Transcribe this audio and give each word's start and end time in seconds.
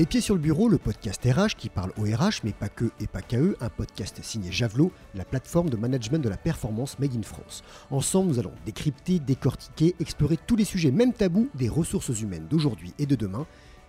Les 0.00 0.06
Pieds 0.06 0.22
sur 0.22 0.34
le 0.34 0.40
Bureau, 0.40 0.70
le 0.70 0.78
podcast 0.78 1.22
RH 1.22 1.56
qui 1.58 1.68
parle 1.68 1.92
au 1.98 2.04
RH, 2.04 2.40
mais 2.42 2.54
pas 2.54 2.70
que 2.70 2.86
et 3.00 3.06
pas 3.06 3.20
qu'à 3.20 3.38
eux, 3.38 3.54
un 3.60 3.68
podcast 3.68 4.18
signé 4.22 4.50
Javelot, 4.50 4.92
la 5.14 5.26
plateforme 5.26 5.68
de 5.68 5.76
management 5.76 6.20
de 6.20 6.30
la 6.30 6.38
performance 6.38 6.98
Made 6.98 7.14
in 7.14 7.22
France. 7.22 7.62
Ensemble, 7.90 8.30
nous 8.30 8.38
allons 8.38 8.54
décrypter, 8.64 9.18
décortiquer, 9.18 9.94
explorer 10.00 10.38
tous 10.38 10.56
les 10.56 10.64
sujets, 10.64 10.90
même 10.90 11.12
tabous, 11.12 11.50
des 11.54 11.68
ressources 11.68 12.18
humaines 12.18 12.46
d'aujourd'hui 12.48 12.94
et 12.98 13.04
de 13.04 13.14
demain. 13.14 13.46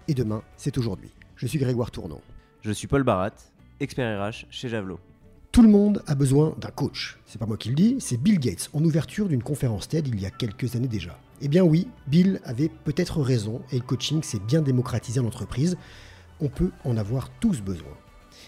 Et 0.10 0.14
demain, 0.14 0.44
c'est 0.58 0.78
aujourd'hui. 0.78 1.14
Je 1.38 1.48
suis 1.48 1.60
Grégoire 1.60 1.92
Tournon. 1.92 2.20
Je 2.60 2.74
suis 2.74 2.88
Paul 2.88 3.04
Barat, 3.04 3.32
expert 3.80 4.22
RH 4.22 4.48
chez 4.50 4.68
Javelot. 4.68 5.00
Tout 5.54 5.62
le 5.62 5.70
monde 5.70 6.02
a 6.08 6.16
besoin 6.16 6.56
d'un 6.60 6.72
coach. 6.72 7.20
C'est 7.26 7.38
pas 7.38 7.46
moi 7.46 7.56
qui 7.58 7.68
le 7.68 7.76
dis, 7.76 7.98
c'est 8.00 8.16
Bill 8.16 8.40
Gates 8.40 8.70
en 8.74 8.84
ouverture 8.84 9.28
d'une 9.28 9.44
conférence 9.44 9.88
TED 9.88 10.10
il 10.10 10.20
y 10.20 10.26
a 10.26 10.30
quelques 10.30 10.76
années 10.76 10.88
déjà. 10.88 11.18
Eh 11.42 11.50
bien 11.50 11.64
oui, 11.64 11.88
Bill 12.08 12.40
avait 12.46 12.70
peut-être 12.70 13.20
raison 13.20 13.62
et 13.72 13.76
le 13.76 13.82
coaching 13.82 14.24
s'est 14.24 14.40
bien 14.40 14.62
démocratisé 14.62 15.20
en 15.20 15.26
entreprise. 15.26 15.76
On 16.42 16.50
peut 16.50 16.72
en 16.86 16.98
avoir 16.98 17.30
tous 17.40 17.62
besoin. 17.62 17.96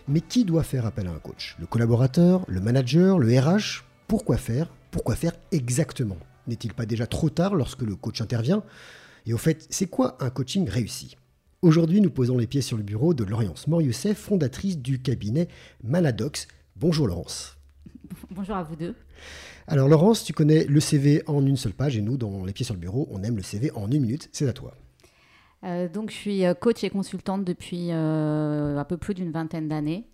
Mais 0.07 0.21
qui 0.21 0.45
doit 0.45 0.63
faire 0.63 0.87
appel 0.87 1.07
à 1.07 1.11
un 1.11 1.19
coach? 1.19 1.55
Le 1.59 1.67
collaborateur, 1.67 2.43
le 2.47 2.59
manager, 2.59 3.19
le 3.19 3.39
RH 3.39 3.83
Pourquoi 4.07 4.37
faire? 4.37 4.73
Pourquoi 4.89 5.15
faire 5.15 5.33
exactement? 5.51 6.17
N'est-il 6.47 6.73
pas 6.73 6.87
déjà 6.87 7.05
trop 7.05 7.29
tard 7.29 7.53
lorsque 7.53 7.83
le 7.83 7.95
coach 7.95 8.19
intervient? 8.19 8.63
Et 9.27 9.33
au 9.33 9.37
fait, 9.37 9.67
c'est 9.69 9.85
quoi 9.85 10.17
un 10.19 10.31
coaching 10.31 10.67
réussi? 10.67 11.15
Aujourd'hui, 11.61 12.01
nous 12.01 12.09
posons 12.09 12.37
les 12.37 12.47
pieds 12.47 12.61
sur 12.61 12.77
le 12.77 12.83
bureau 12.83 13.13
de 13.13 13.23
Laurence 13.23 13.67
Moriussef, 13.67 14.17
fondatrice 14.17 14.79
du 14.79 15.01
cabinet 15.01 15.47
Manadox, 15.83 16.47
Bonjour 16.75 17.07
Laurence. 17.07 17.57
Bonjour 18.31 18.55
à 18.55 18.63
vous 18.63 18.75
deux. 18.75 18.95
Alors 19.67 19.87
Laurence, 19.87 20.23
tu 20.23 20.33
connais 20.33 20.65
le 20.65 20.79
CV 20.79 21.21
en 21.27 21.45
une 21.45 21.57
seule 21.57 21.73
page 21.73 21.95
et 21.95 22.01
nous, 22.01 22.17
dans 22.17 22.43
Les 22.43 22.53
Pieds 22.53 22.65
sur 22.65 22.73
le 22.73 22.79
Bureau, 22.79 23.07
on 23.11 23.23
aime 23.23 23.37
le 23.37 23.43
CV 23.43 23.71
en 23.75 23.89
une 23.91 24.01
minute. 24.01 24.29
C'est 24.31 24.47
à 24.47 24.53
toi. 24.53 24.75
Euh, 25.63 25.87
donc 25.87 26.09
je 26.11 26.15
suis 26.15 26.45
euh, 26.45 26.53
coach 26.53 26.83
et 26.83 26.89
consultante 26.89 27.45
depuis 27.45 27.89
euh, 27.91 28.77
un 28.77 28.83
peu 28.83 28.97
plus 28.97 29.13
d'une 29.13 29.31
vingtaine 29.31 29.67
d'années. 29.67 30.05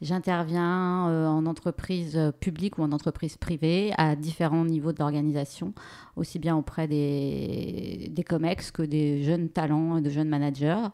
J'interviens 0.00 1.04
en 1.28 1.46
entreprise 1.46 2.20
publique 2.40 2.76
ou 2.78 2.82
en 2.82 2.92
entreprise 2.92 3.38
privée 3.38 3.92
à 3.96 4.16
différents 4.16 4.64
niveaux 4.64 4.92
de 4.92 4.98
l'organisation, 4.98 5.72
aussi 6.16 6.38
bien 6.38 6.56
auprès 6.56 6.86
des, 6.88 8.08
des 8.10 8.22
COMEX 8.22 8.70
que 8.70 8.82
des 8.82 9.22
jeunes 9.22 9.48
talents 9.48 9.96
et 9.96 10.02
de 10.02 10.10
jeunes 10.10 10.28
managers. 10.28 10.88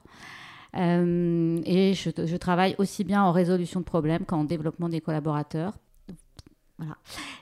Et 0.74 1.94
je, 1.94 2.36
travaille 2.36 2.76
aussi 2.78 3.02
bien 3.02 3.24
en 3.24 3.32
résolution 3.32 3.80
de 3.80 3.84
problèmes 3.84 4.24
qu'en 4.26 4.44
développement 4.44 4.88
des 4.88 5.00
collaborateurs. 5.00 5.72
Voilà. 6.80 6.96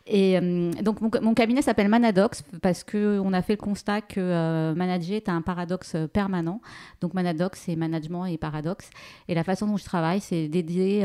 Et 0.06 0.36
euh, 0.36 0.72
donc 0.82 1.00
mon, 1.00 1.34
cabinet 1.34 1.62
s'appelle 1.62 1.88
Manadox 1.88 2.42
parce 2.60 2.82
qu'on 2.82 3.32
a 3.32 3.40
fait 3.40 3.52
le 3.52 3.62
constat 3.62 4.00
que 4.00 4.18
euh, 4.18 4.74
manager 4.74 5.16
est 5.16 5.28
un 5.28 5.42
paradoxe 5.42 5.96
permanent. 6.12 6.60
Donc 7.00 7.14
Manadox, 7.14 7.60
c'est 7.64 7.76
management 7.76 8.26
et 8.26 8.36
paradoxe. 8.36 8.90
Et 9.28 9.34
la 9.34 9.44
façon 9.44 9.66
dont 9.68 9.76
je 9.76 9.84
travaille, 9.84 10.20
c'est 10.20 10.48
d'aider 10.48 11.04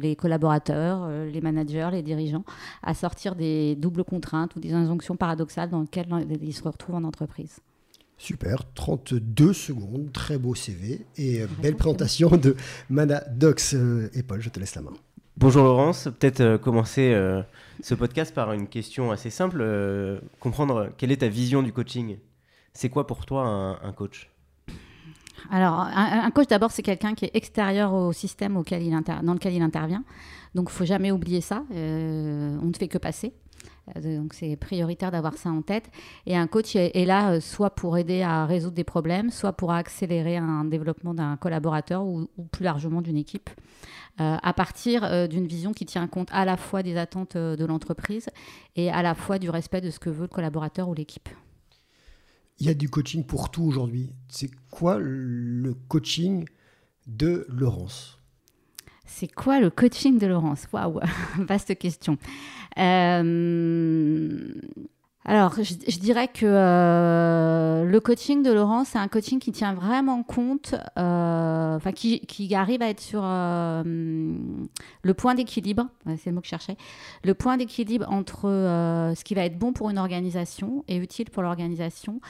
les 0.00 0.16
collaborateurs, 0.16 1.08
les 1.08 1.40
managers, 1.42 1.90
les 1.92 2.02
dirigeants 2.02 2.44
à 2.82 2.94
sortir 2.94 3.34
des 3.34 3.76
doubles 3.76 4.04
contraintes 4.04 4.56
ou 4.56 4.60
des 4.60 4.72
injonctions 4.72 5.16
paradoxales 5.16 5.68
dans 5.68 5.80
lesquelles 5.80 6.08
ils 6.42 6.54
se 6.54 6.62
retrouvent 6.62 6.96
en 6.96 7.04
entreprise. 7.04 7.60
Super, 8.16 8.72
32 8.74 9.52
secondes, 9.52 10.12
très 10.12 10.38
beau 10.38 10.54
CV 10.54 11.04
et 11.16 11.42
euh, 11.42 11.46
belle 11.60 11.76
présentation 11.76 12.36
de 12.36 12.56
Manadox. 12.88 13.74
Euh, 13.74 14.08
et 14.14 14.22
Paul, 14.22 14.40
je 14.40 14.48
te 14.48 14.60
laisse 14.60 14.76
la 14.76 14.82
main. 14.82 14.92
Bonjour 15.36 15.64
Laurence, 15.64 16.04
peut-être 16.04 16.40
euh, 16.40 16.58
commencer 16.58 17.12
ce 17.82 17.94
podcast 17.94 18.32
par 18.32 18.52
une 18.52 18.68
question 18.68 19.10
assez 19.10 19.30
simple, 19.30 20.20
comprendre 20.38 20.90
quelle 20.96 21.10
est 21.10 21.18
ta 21.18 21.28
vision 21.28 21.62
du 21.62 21.72
coaching. 21.72 22.18
C'est 22.72 22.88
quoi 22.88 23.06
pour 23.06 23.26
toi 23.26 23.44
un, 23.82 23.92
coach? 23.92 24.30
Alors, 25.50 25.80
un, 25.80 26.30
coach, 26.30 26.46
d'abord, 26.46 26.70
c'est 26.70 26.82
quelqu'un 26.82 27.14
qui 27.14 27.24
est 27.24 27.34
extérieur 27.34 27.92
au 27.94 28.12
système 28.12 28.56
auquel 28.56 28.82
il 28.82 28.96
dans 29.22 29.34
lequel 29.34 29.54
il 29.54 29.62
intervient. 29.62 30.04
Donc, 30.54 30.68
il 30.70 30.72
faut 30.72 30.84
jamais 30.84 31.10
oublier 31.10 31.40
ça. 31.40 31.64
on 31.70 31.74
ne 31.74 32.72
fait 32.76 32.88
que 32.88 32.98
passer. 32.98 33.32
Euh, 33.96 34.18
donc 34.18 34.34
c'est 34.34 34.56
prioritaire 34.56 35.10
d'avoir 35.10 35.36
ça 35.36 35.50
en 35.50 35.62
tête. 35.62 35.90
Et 36.26 36.36
un 36.36 36.46
coach 36.46 36.76
est 36.76 37.04
là 37.04 37.32
euh, 37.32 37.40
soit 37.40 37.70
pour 37.70 37.98
aider 37.98 38.22
à 38.22 38.46
résoudre 38.46 38.74
des 38.74 38.84
problèmes, 38.84 39.30
soit 39.30 39.52
pour 39.52 39.72
accélérer 39.72 40.36
un 40.36 40.64
développement 40.64 41.14
d'un 41.14 41.36
collaborateur 41.36 42.04
ou, 42.04 42.28
plus 42.50 42.64
largement 42.64 43.02
d'une 43.02 43.16
équipe. 43.16 43.50
Euh, 44.20 44.36
à 44.40 44.52
partir 44.52 45.28
d'une 45.28 45.46
vision 45.46 45.72
qui 45.72 45.86
tient 45.86 46.06
compte 46.06 46.28
à 46.30 46.44
la 46.44 46.56
fois 46.56 46.84
des 46.84 46.96
attentes 46.96 47.36
de 47.36 47.64
l'entreprise 47.64 48.28
et 48.76 48.90
à 48.90 49.02
la 49.02 49.14
fois 49.14 49.40
du 49.40 49.50
respect 49.50 49.80
de 49.80 49.90
ce 49.90 49.98
que 49.98 50.10
veut 50.10 50.22
le 50.22 50.28
collaborateur 50.28 50.88
ou 50.88 50.94
l'équipe. 50.94 51.28
Il 52.60 52.66
y 52.66 52.70
a 52.70 52.74
du 52.74 52.88
coaching 52.88 53.24
pour 53.24 53.50
tout 53.50 53.64
aujourd'hui. 53.64 54.12
C'est 54.28 54.50
quoi 54.70 54.98
le 55.00 55.74
coaching 55.88 56.46
de 57.08 57.44
Laurence? 57.48 58.23
C'est 59.04 59.28
quoi 59.32 59.60
le 59.60 59.70
coaching 59.70 60.18
de 60.18 60.26
Laurence? 60.26 60.66
Waouh, 60.72 61.00
vaste 61.38 61.76
question. 61.78 62.18
Euh, 62.78 64.48
alors, 65.26 65.54
je, 65.56 65.98
dirais 66.00 66.28
que 66.28 66.44
euh, 66.44 67.84
le 67.84 68.00
coaching 68.00 68.42
de 68.42 68.52
Laurence, 68.52 68.88
c'est 68.88 68.98
un 68.98 69.08
coaching 69.08 69.38
qui 69.38 69.52
tient 69.52 69.72
vraiment 69.72 70.22
compte, 70.22 70.74
euh, 70.98 71.78
qui, 71.94 72.20
qui, 72.20 72.54
arrive 72.54 72.82
à 72.82 72.90
être 72.90 73.00
sur 73.00 73.22
le 73.22 75.14
point 75.16 75.34
d'équilibre, 75.34 75.86
c'est 76.18 76.26
le 76.26 76.32
mot 76.32 76.40
que 76.42 76.46
je 76.46 76.50
cherchais, 76.50 76.76
le 77.24 77.32
point 77.32 77.56
d'équilibre 77.56 78.04
entre 78.10 78.50
ce 79.16 79.24
qui 79.24 79.34
va 79.34 79.46
être 79.46 79.58
bon 79.58 79.72
pour 79.72 79.88
une 79.88 79.98
organisation 79.98 80.84
et 80.88 80.96
utile 80.96 81.30
pour 81.30 81.42
l'organisation 81.42 82.20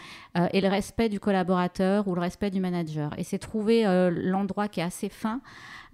et 0.52 0.60
le 0.60 0.68
respect 0.68 1.08
du 1.08 1.18
collaborateur 1.18 2.06
ou 2.06 2.14
le 2.14 2.20
respect 2.20 2.50
du 2.50 2.60
manager. 2.60 3.10
Et 3.18 3.24
c'est 3.24 3.38
trouver 3.38 3.84
l'endroit 4.12 4.68
qui 4.68 4.78
est 4.78 4.84
assez 4.84 5.08
fin 5.08 5.40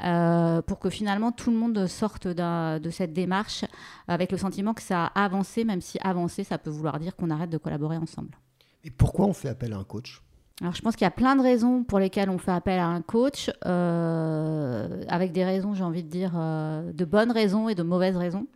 euh, 0.02 0.62
pour 0.62 0.78
que 0.78 0.88
finalement 0.88 1.30
tout 1.30 1.50
le 1.50 1.58
monde 1.58 1.86
sorte 1.86 2.26
de 2.26 2.90
cette 2.90 3.12
démarche 3.12 3.66
avec 4.08 4.32
le 4.32 4.38
sentiment 4.38 4.72
que 4.72 4.80
ça 4.82 5.06
a 5.14 5.24
avancé, 5.24 5.64
même 5.64 5.82
si 5.82 5.98
avancer, 6.02 6.42
ça 6.42 6.56
peut 6.56 6.70
vouloir 6.70 6.89
dire 6.98 7.16
qu'on 7.16 7.30
arrête 7.30 7.50
de 7.50 7.58
collaborer 7.58 7.96
ensemble. 7.96 8.38
Et 8.84 8.90
pourquoi 8.90 9.26
on 9.26 9.32
fait 9.32 9.48
appel 9.48 9.72
à 9.72 9.76
un 9.76 9.84
coach? 9.84 10.22
Alors, 10.60 10.74
je 10.74 10.82
pense 10.82 10.94
qu'il 10.94 11.04
y 11.04 11.08
a 11.08 11.10
plein 11.10 11.36
de 11.36 11.42
raisons 11.42 11.84
pour 11.84 11.98
lesquelles 11.98 12.28
on 12.28 12.38
fait 12.38 12.50
appel 12.50 12.78
à 12.78 12.86
un 12.86 13.00
coach, 13.00 13.50
euh, 13.64 15.02
avec 15.08 15.32
des 15.32 15.44
raisons, 15.44 15.74
j'ai 15.74 15.84
envie 15.84 16.02
de 16.02 16.08
dire, 16.08 16.32
euh, 16.36 16.92
de 16.92 17.04
bonnes 17.04 17.30
raisons 17.30 17.68
et 17.68 17.74
de 17.74 17.82
mauvaises 17.82 18.16
raisons. 18.16 18.46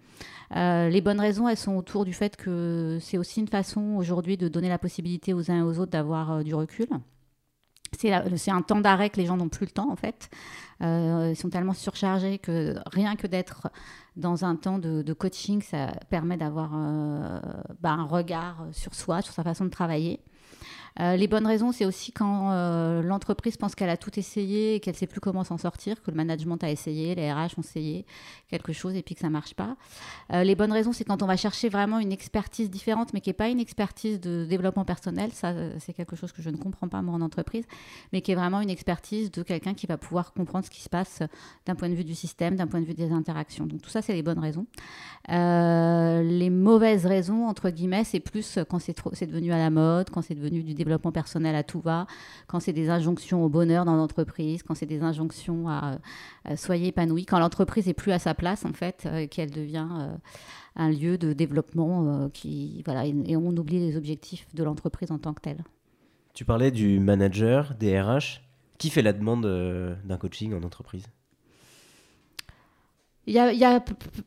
les 0.54 1.00
bonnes 1.00 1.20
raisons, 1.20 1.48
elles 1.48 1.56
sont 1.56 1.76
autour 1.76 2.04
du 2.04 2.12
fait 2.12 2.36
que 2.36 2.98
c'est 3.00 3.18
aussi 3.18 3.40
une 3.40 3.48
façon 3.48 3.96
aujourd'hui 3.96 4.36
de 4.36 4.48
donner 4.48 4.68
la 4.68 4.78
possibilité 4.78 5.32
aux 5.32 5.50
uns 5.50 5.58
et 5.58 5.62
aux 5.62 5.78
autres 5.78 5.92
d'avoir 5.92 6.44
du 6.44 6.54
recul. 6.54 6.88
C'est 7.98 8.50
un 8.50 8.62
temps 8.62 8.80
d'arrêt 8.80 9.10
que 9.10 9.20
les 9.20 9.26
gens 9.26 9.36
n'ont 9.36 9.48
plus 9.48 9.66
le 9.66 9.70
temps, 9.70 9.90
en 9.90 9.96
fait. 9.96 10.28
Euh, 10.82 11.30
ils 11.32 11.36
sont 11.36 11.50
tellement 11.50 11.72
surchargés 11.72 12.38
que 12.38 12.74
rien 12.92 13.16
que 13.16 13.26
d'être 13.26 13.68
dans 14.16 14.44
un 14.44 14.56
temps 14.56 14.78
de, 14.78 15.12
coaching, 15.12 15.62
ça 15.62 15.92
permet 16.10 16.36
d'avoir 16.36 16.72
euh, 16.74 17.40
bah, 17.80 17.92
un 17.92 18.04
regard 18.04 18.66
sur 18.72 18.94
soi, 18.94 19.22
sur 19.22 19.32
sa 19.32 19.42
façon 19.42 19.64
de 19.64 19.70
travailler. 19.70 20.20
Euh, 21.00 21.16
les 21.16 21.26
bonnes 21.26 21.46
raisons, 21.46 21.72
c'est 21.72 21.84
aussi 21.84 22.12
quand 22.12 22.52
euh, 22.52 23.02
l'entreprise 23.02 23.56
pense 23.56 23.74
qu'elle 23.74 23.90
a 23.90 23.96
tout 23.96 24.16
essayé 24.18 24.76
et 24.76 24.80
qu'elle 24.80 24.94
ne 24.94 24.98
sait 24.98 25.06
plus 25.08 25.20
comment 25.20 25.42
s'en 25.42 25.58
sortir, 25.58 26.00
que 26.02 26.10
le 26.10 26.16
management 26.16 26.62
a 26.62 26.70
essayé, 26.70 27.14
les 27.16 27.32
RH 27.32 27.58
ont 27.58 27.62
essayé 27.62 28.06
quelque 28.48 28.72
chose 28.72 28.94
et 28.94 29.02
puis 29.02 29.16
que 29.16 29.20
ça 29.20 29.26
ne 29.26 29.32
marche 29.32 29.54
pas. 29.54 29.76
Euh, 30.32 30.44
les 30.44 30.54
bonnes 30.54 30.72
raisons, 30.72 30.92
c'est 30.92 31.04
quand 31.04 31.22
on 31.22 31.26
va 31.26 31.36
chercher 31.36 31.68
vraiment 31.68 31.98
une 31.98 32.12
expertise 32.12 32.70
différente, 32.70 33.12
mais 33.12 33.20
qui 33.20 33.30
n'est 33.30 33.34
pas 33.34 33.48
une 33.48 33.58
expertise 33.58 34.20
de 34.20 34.44
développement 34.44 34.84
personnel. 34.84 35.32
Ça, 35.32 35.52
c'est 35.80 35.92
quelque 35.92 36.14
chose 36.14 36.30
que 36.30 36.42
je 36.42 36.50
ne 36.50 36.56
comprends 36.56 36.88
pas, 36.88 37.02
moi, 37.02 37.14
en 37.14 37.20
entreprise, 37.20 37.64
mais 38.12 38.20
qui 38.20 38.30
est 38.30 38.36
vraiment 38.36 38.60
une 38.60 38.70
expertise 38.70 39.32
de 39.32 39.42
quelqu'un 39.42 39.74
qui 39.74 39.86
va 39.86 39.96
pouvoir 39.96 40.32
comprendre 40.32 40.64
ce 40.64 40.70
qui 40.70 40.80
se 40.80 40.88
passe 40.88 41.22
d'un 41.66 41.74
point 41.74 41.88
de 41.88 41.94
vue 41.94 42.04
du 42.04 42.14
système, 42.14 42.54
d'un 42.54 42.68
point 42.68 42.80
de 42.80 42.86
vue 42.86 42.94
des 42.94 43.10
interactions. 43.10 43.66
Donc 43.66 43.82
tout 43.82 43.90
ça, 43.90 44.00
c'est 44.00 44.12
les 44.12 44.22
bonnes 44.22 44.38
raisons. 44.38 44.66
les 45.28 46.50
mauvaises 46.50 47.06
raisons, 47.06 47.48
entre 47.48 47.70
guillemets, 47.70 48.04
c'est 48.04 48.20
plus 48.20 48.60
quand 48.68 48.78
c'est 48.78 49.26
devenu 49.26 49.52
à 49.52 49.58
la 49.58 49.70
mode, 49.70 50.10
quand 50.10 50.22
c'est 50.22 50.34
devenu 50.34 50.62
du 50.62 50.74
développement 50.74 50.83
personnel 51.12 51.54
à 51.56 51.62
tout 51.62 51.80
va, 51.80 52.06
quand 52.46 52.60
c'est 52.60 52.72
des 52.72 52.90
injonctions 52.90 53.44
au 53.44 53.48
bonheur 53.48 53.84
dans 53.84 53.96
l'entreprise, 53.96 54.62
quand 54.62 54.74
c'est 54.74 54.86
des 54.86 55.02
injonctions 55.02 55.68
à, 55.68 55.98
soyez 56.56 56.88
épanoui, 56.88 57.26
quand 57.26 57.38
l'entreprise 57.38 57.88
est 57.88 57.94
plus 57.94 58.12
à 58.12 58.18
sa 58.18 58.34
place 58.34 58.64
en 58.64 58.72
fait, 58.72 59.04
euh, 59.06 59.26
qu'elle 59.26 59.50
devient 59.50 59.88
euh, 59.92 60.16
un 60.76 60.90
lieu 60.90 61.18
de 61.18 61.32
développement 61.32 62.06
euh, 62.06 62.28
qui 62.28 62.82
voilà 62.84 63.06
et, 63.06 63.36
on 63.36 63.56
oublie 63.56 63.80
les 63.80 63.96
objectifs 63.96 64.46
de 64.54 64.62
l'entreprise 64.64 65.10
en 65.10 65.18
tant 65.18 65.34
que 65.34 65.40
telle. 65.40 65.64
Tu 66.34 66.44
parlais 66.44 66.70
du 66.70 66.98
manager, 66.98 67.74
des 67.78 68.00
RH. 68.00 68.40
Qui 68.76 68.90
fait 68.90 69.02
la 69.02 69.12
demande 69.12 69.46
d'un 70.04 70.16
coaching 70.16 70.52
en 70.52 70.62
entreprise? 70.64 71.06
Il 73.26 73.32
n'y 73.32 73.40
a, 73.40 73.52
y 73.54 73.64
a, 73.64 73.82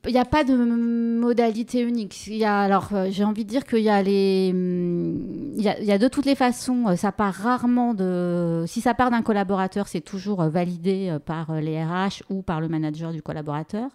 y 0.08 0.18
a, 0.18 0.26
pas 0.26 0.44
de 0.44 0.56
modalité 0.56 1.82
unique. 1.82 2.26
Y 2.28 2.44
a, 2.44 2.62
alors, 2.62 2.90
euh, 2.94 3.08
j'ai 3.12 3.24
envie 3.24 3.46
de 3.46 3.50
dire 3.50 3.64
qu'il 3.66 3.84
y 3.84 3.90
a 3.90 4.02
les. 4.02 4.48
Il 4.50 5.62
y 5.62 5.70
a, 5.70 5.80
y 5.80 5.92
a, 5.92 6.00
de 6.00 6.08
toutes 6.08 6.26
les 6.26 6.34
façons, 6.34 6.88
euh, 6.88 6.96
ça 6.96 7.12
part 7.12 7.34
rarement 7.34 7.94
de. 7.94 8.64
Si 8.66 8.82
ça 8.82 8.96
part 8.96 9.12
d'un 9.12 9.22
collaborateur, 9.22 9.88
c'est 9.88 10.02
toujours 10.02 10.42
euh, 10.42 10.50
validé 10.50 11.16
par 11.26 11.54
les 11.62 11.84
RH 11.84 12.24
ou 12.30 12.42
par 12.42 12.60
le 12.60 12.70
manager 12.70 13.12
du 13.12 13.22
collaborateur. 13.22 13.92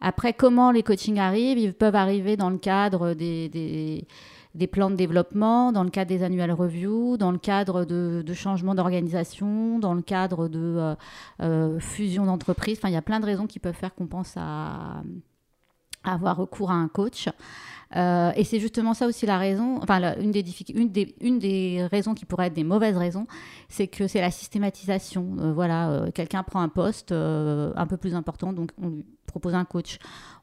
Après, 0.00 0.32
comment 0.32 0.70
les 0.70 0.82
coachings 0.82 1.18
arrivent? 1.18 1.58
Ils 1.58 1.74
peuvent 1.74 1.94
arriver 1.94 2.38
dans 2.38 2.50
le 2.50 2.58
cadre 2.58 3.12
des, 3.12 3.50
des 3.50 4.06
des 4.56 4.66
plans 4.66 4.90
de 4.90 4.96
développement, 4.96 5.70
dans 5.70 5.84
le 5.84 5.90
cadre 5.90 6.08
des 6.08 6.22
annual 6.22 6.50
reviews, 6.50 7.16
dans 7.16 7.30
le 7.30 7.38
cadre 7.38 7.84
de, 7.84 8.24
changements 8.34 8.74
d'organisation, 8.74 9.78
dans 9.78 9.94
le 9.94 10.02
cadre 10.02 10.48
de 10.48 10.96
fusion 11.78 12.24
d'entreprises. 12.24 12.78
Enfin, 12.78 12.88
il 12.88 12.94
y 12.94 12.98
a 12.98 13.02
plein 13.02 13.20
de 13.20 13.26
raisons 13.26 13.46
qui 13.46 13.58
peuvent 13.58 13.74
faire 13.74 13.94
qu'on 13.94 14.06
pense 14.06 14.34
à 14.36 15.02
avoir 16.04 16.36
recours 16.36 16.70
à 16.70 16.74
un 16.74 16.88
coach. 16.88 17.28
Euh, 17.94 18.32
et 18.34 18.42
c'est 18.42 18.58
justement 18.58 18.94
ça 18.94 19.06
aussi 19.06 19.26
la 19.26 19.38
raison, 19.38 19.78
enfin 19.80 20.16
une, 20.18 20.32
des 20.32 20.44
une, 20.74 20.90
des, 20.90 21.14
une 21.20 21.38
des 21.38 21.86
raisons 21.90 22.14
qui 22.14 22.24
pourrait 22.24 22.48
être 22.48 22.54
des 22.54 22.64
mauvaises 22.64 22.96
raisons, 22.96 23.26
c'est 23.68 23.86
que 23.86 24.08
c'est 24.08 24.20
la 24.20 24.32
systématisation. 24.32 25.36
Euh, 25.38 25.52
voilà, 25.52 25.90
euh, 25.90 26.10
quelqu'un 26.10 26.42
prend 26.42 26.60
un 26.60 26.68
poste 26.68 27.12
un 27.12 27.86
peu 27.88 27.96
plus 27.96 28.14
important, 28.14 28.52
donc 28.52 28.70
on 28.82 28.88
lui 28.88 29.04
propose 29.26 29.54
un 29.54 29.64
coach. 29.64 29.98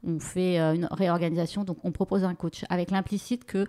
On 0.05 0.19
fait 0.19 0.57
une 0.57 0.87
réorganisation, 0.91 1.63
donc 1.63 1.77
on 1.83 1.91
propose 1.91 2.23
un 2.23 2.35
coach, 2.35 2.63
avec 2.69 2.91
l'implicite 2.91 3.45
que 3.45 3.65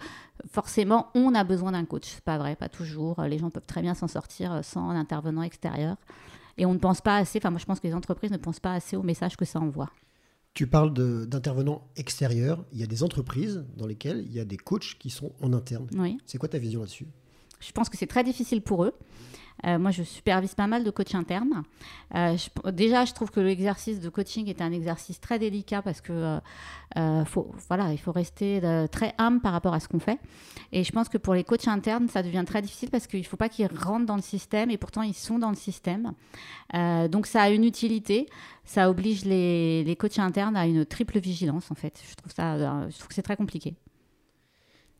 forcément 0.49 1.09
on 1.15 1.35
a 1.35 1.43
besoin 1.43 1.73
d'un 1.73 1.85
coach. 1.85 2.05
C'est 2.07 2.25
pas 2.25 2.39
vrai, 2.39 2.57
pas 2.57 2.69
toujours. 2.69 3.21
Les 3.23 3.39
gens 3.39 3.51
peuvent 3.51 3.67
très 3.67 3.83
bien 3.83 3.95
s'en 3.95 4.09
sortir 4.09 4.61
sans 4.63 4.91
un 4.91 4.97
intervenant 4.97 5.43
extérieur. 5.43 5.97
Et 6.59 6.67
on 6.67 6.75
ne 6.75 6.79
pense 6.79 7.01
pas 7.01 7.17
assez, 7.17 7.39
enfin 7.39 7.51
moi 7.51 7.59
je 7.59 7.65
pense 7.65 7.81
que 7.81 7.89
les 7.89 7.95
entreprises 7.95 8.31
ne 8.31 8.37
pensent 8.37 8.61
pas 8.61 8.75
assez 8.75 8.97
au 8.97 9.03
message 9.03 9.37
que 9.37 9.45
ça 9.45 9.59
envoie. 9.59 9.91
Tu 10.55 10.69
parles 10.69 10.95
d'intervenants 11.27 11.83
extérieurs. 11.97 12.65
Il 12.73 12.79
y 12.79 12.85
a 12.85 12.87
des 12.87 13.03
entreprises 13.03 13.65
dans 13.77 13.87
lesquelles 13.87 14.25
il 14.25 14.33
y 14.33 14.39
a 14.39 14.45
des 14.45 14.57
coachs 14.57 14.97
qui 15.01 15.11
sont 15.11 15.33
en 15.43 15.53
interne. 15.53 15.89
Oui. 15.97 16.19
C'est 16.27 16.39
quoi 16.39 16.49
ta 16.49 16.59
vision 16.59 16.81
là-dessus? 16.81 17.07
Je 17.59 17.73
pense 17.73 17.89
que 17.89 17.97
c'est 17.97 18.07
très 18.07 18.23
difficile 18.23 18.63
pour 18.63 18.85
eux. 18.85 18.93
Euh, 19.67 19.79
moi, 19.79 19.91
je 19.91 20.03
supervise 20.03 20.55
pas 20.55 20.67
mal 20.67 20.85
de 20.85 20.91
coachs 20.91 21.15
internes. 21.15 21.63
Euh, 22.15 22.37
déjà, 22.73 23.05
je 23.05 23.13
trouve 23.13 23.31
que 23.31 23.41
l'exercice 23.41 24.01
de 24.01 24.09
coaching 24.09 24.49
est 24.49 24.61
un 24.61 24.73
exercice 24.73 25.21
très 25.21 25.39
délicat 25.39 25.83
parce 25.83 26.01
que 26.01 26.39
euh, 26.97 27.25
faut, 27.25 27.51
voilà, 27.69 27.93
il 27.93 27.99
faut 27.99 28.13
rester 28.13 28.61
très 28.91 29.15
humble 29.19 29.41
par 29.41 29.53
rapport 29.53 29.75
à 29.75 29.81
ce 29.81 29.89
qu'on 29.89 30.01
fait. 30.01 30.19
Et 30.73 30.85
je 30.85 30.93
pense 30.93 31.09
que 31.09 31.19
pour 31.19 31.35
les 31.35 31.45
coachs 31.45 31.69
internes, 31.69 32.09
ça 32.09 32.23
devient 32.23 32.45
très 32.47 32.63
difficile 32.63 32.91
parce 32.91 33.07
qu'il 33.07 33.21
ne 33.21 33.25
faut 33.25 33.37
pas 33.37 33.49
qu'ils 33.49 33.67
rentrent 33.67 34.07
dans 34.07 34.17
le 34.17 34.23
système 34.23 34.71
et 34.71 34.77
pourtant 34.77 35.03
ils 35.03 35.15
sont 35.15 35.39
dans 35.39 35.51
le 35.51 35.57
système. 35.57 36.13
donc 37.09 37.27
ça 37.27 37.43
a 37.43 37.51
une 37.51 37.65
utilité. 37.65 38.29
Ça 38.67 38.89
oblige 38.89 39.25
les, 39.25 39.85
les 39.85 39.97
coachs 39.97 40.19
internes 40.19 40.57
à 40.57 40.67
une 40.67 40.87
triple 40.87 41.19
vigilance 41.19 41.71
en 41.71 41.75
fait. 41.75 42.03
Je 42.09 42.15
trouve 42.15 42.33
ça, 42.33 42.57
je 42.89 42.97
trouve 42.97 43.09
que 43.09 43.15
c'est 43.15 43.23
très 43.23 43.37
compliqué. 43.37 43.75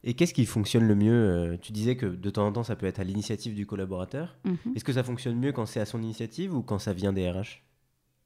Et 0.07 0.13
qu'est-ce 0.13 0.35
qui 0.35 0.45
fonctionne 0.45 0.87
le 0.87 0.95
mieux 0.95 1.13
euh, 1.13 1.57
Tu 1.61 1.73
disais 1.73 1.97
que 1.97 2.05
de 2.05 2.31
temps 2.31 2.47
en 2.47 2.53
temps, 2.53 2.63
ça 2.63 2.77
peut 2.77 2.87
être 2.87 3.01
à 3.01 3.05
l'initiative 3.05 3.55
du 3.55 3.67
collaborateur. 3.67 4.37
Mhm. 4.45 4.77
Est-ce 4.77 4.85
que 4.85 4.93
ça 4.93 5.03
fonctionne 5.03 5.37
mieux 5.37 5.53
quand 5.53 5.65
c'est 5.65 5.81
à 5.81 5.87
son 5.87 6.03
initiative 6.03 6.55
ou 6.55 6.63
quand 6.63 6.79
ça 6.79 6.93
vient 6.93 7.13
des 7.13 7.31
RH 7.31 7.63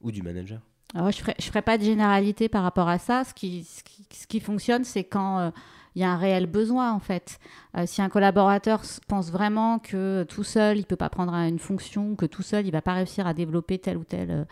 ou 0.00 0.10
du 0.10 0.22
manager? 0.22 0.60
Alors, 0.94 1.12
Je 1.12 1.18
ne 1.18 1.22
ferai, 1.22 1.34
ferai, 1.40 1.62
pas 1.62 1.78
de 1.78 1.84
généralité 1.84 2.48
par 2.48 2.64
rapport 2.64 2.88
à 2.88 2.98
ça. 2.98 3.22
Ce 3.22 3.32
qui, 3.32 3.64
ce 3.64 4.26
qui, 4.26 4.40
fonctionne, 4.40 4.82
c'est 4.82 5.04
quand 5.04 5.38
euh, 5.38 5.50
il 5.94 6.02
y 6.02 6.04
a 6.04 6.10
un 6.10 6.16
réel 6.16 6.46
besoin, 6.46 6.92
en 6.92 6.98
fait. 6.98 7.38
Euh, 7.76 7.84
si 7.86 8.02
un 8.02 8.08
collaborateur 8.08 8.82
pense 9.06 9.30
vraiment 9.30 9.78
que 9.78 10.24
tout 10.28 10.44
seul, 10.44 10.78
il 10.78 10.80
ne 10.80 10.86
peut 10.86 10.96
pas 10.96 11.10
prendre 11.10 11.32
une 11.32 11.60
fonction, 11.60 12.16
que 12.16 12.26
tout 12.26 12.42
seul, 12.42 12.64
il 12.64 12.68
ne 12.68 12.72
va 12.72 12.82
pas 12.82 12.94
réussir 12.94 13.28
à 13.28 13.34
développer 13.34 13.78
telle 13.78 13.98
ou 13.98 14.04
telle 14.04 14.48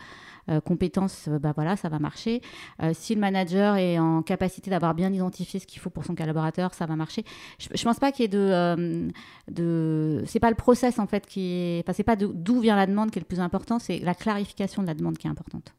euh, 0.49 0.61
compétences, 0.61 1.27
euh, 1.27 1.39
bah 1.39 1.51
voilà, 1.55 1.75
ça 1.75 1.89
va 1.89 1.99
marcher. 1.99 2.41
Euh, 2.81 2.91
si 2.93 3.15
le 3.15 3.21
manager 3.21 3.75
est 3.75 3.99
en 3.99 4.21
capacité 4.21 4.69
d'avoir 4.69 4.95
bien 4.95 5.11
identifié 5.11 5.59
ce 5.59 5.67
qu'il 5.67 5.81
faut 5.81 5.89
pour 5.89 6.05
son 6.05 6.15
collaborateur, 6.15 6.73
ça 6.73 6.85
va 6.85 6.95
marcher. 6.95 7.25
Je, 7.59 7.69
ne 7.69 7.83
pense 7.83 7.99
pas 7.99 8.11
qu'il 8.11 8.23
y 8.23 8.25
ait 8.25 8.29
de, 8.29 9.11
de 9.51 10.23
c'est 10.25 10.39
pas 10.39 10.49
le 10.49 10.55
process 10.55 10.99
en 10.99 11.07
fait 11.07 11.25
qui 11.25 11.51
est, 11.51 11.83
enfin 11.83 11.93
c'est 11.93 12.03
pas 12.03 12.15
d'où 12.15 12.59
vient 12.61 12.75
la 12.75 12.87
demande 12.87 13.11
qui 13.11 13.19
est 13.19 13.21
le 13.21 13.27
plus 13.27 13.39
important, 13.39 13.79
c'est 13.79 13.99
la 13.99 14.15
clarification 14.15 14.81
de 14.81 14.87
la 14.87 14.93
demande 14.93 15.17
qui 15.17 15.27
est 15.27 15.29
importante. 15.29 15.73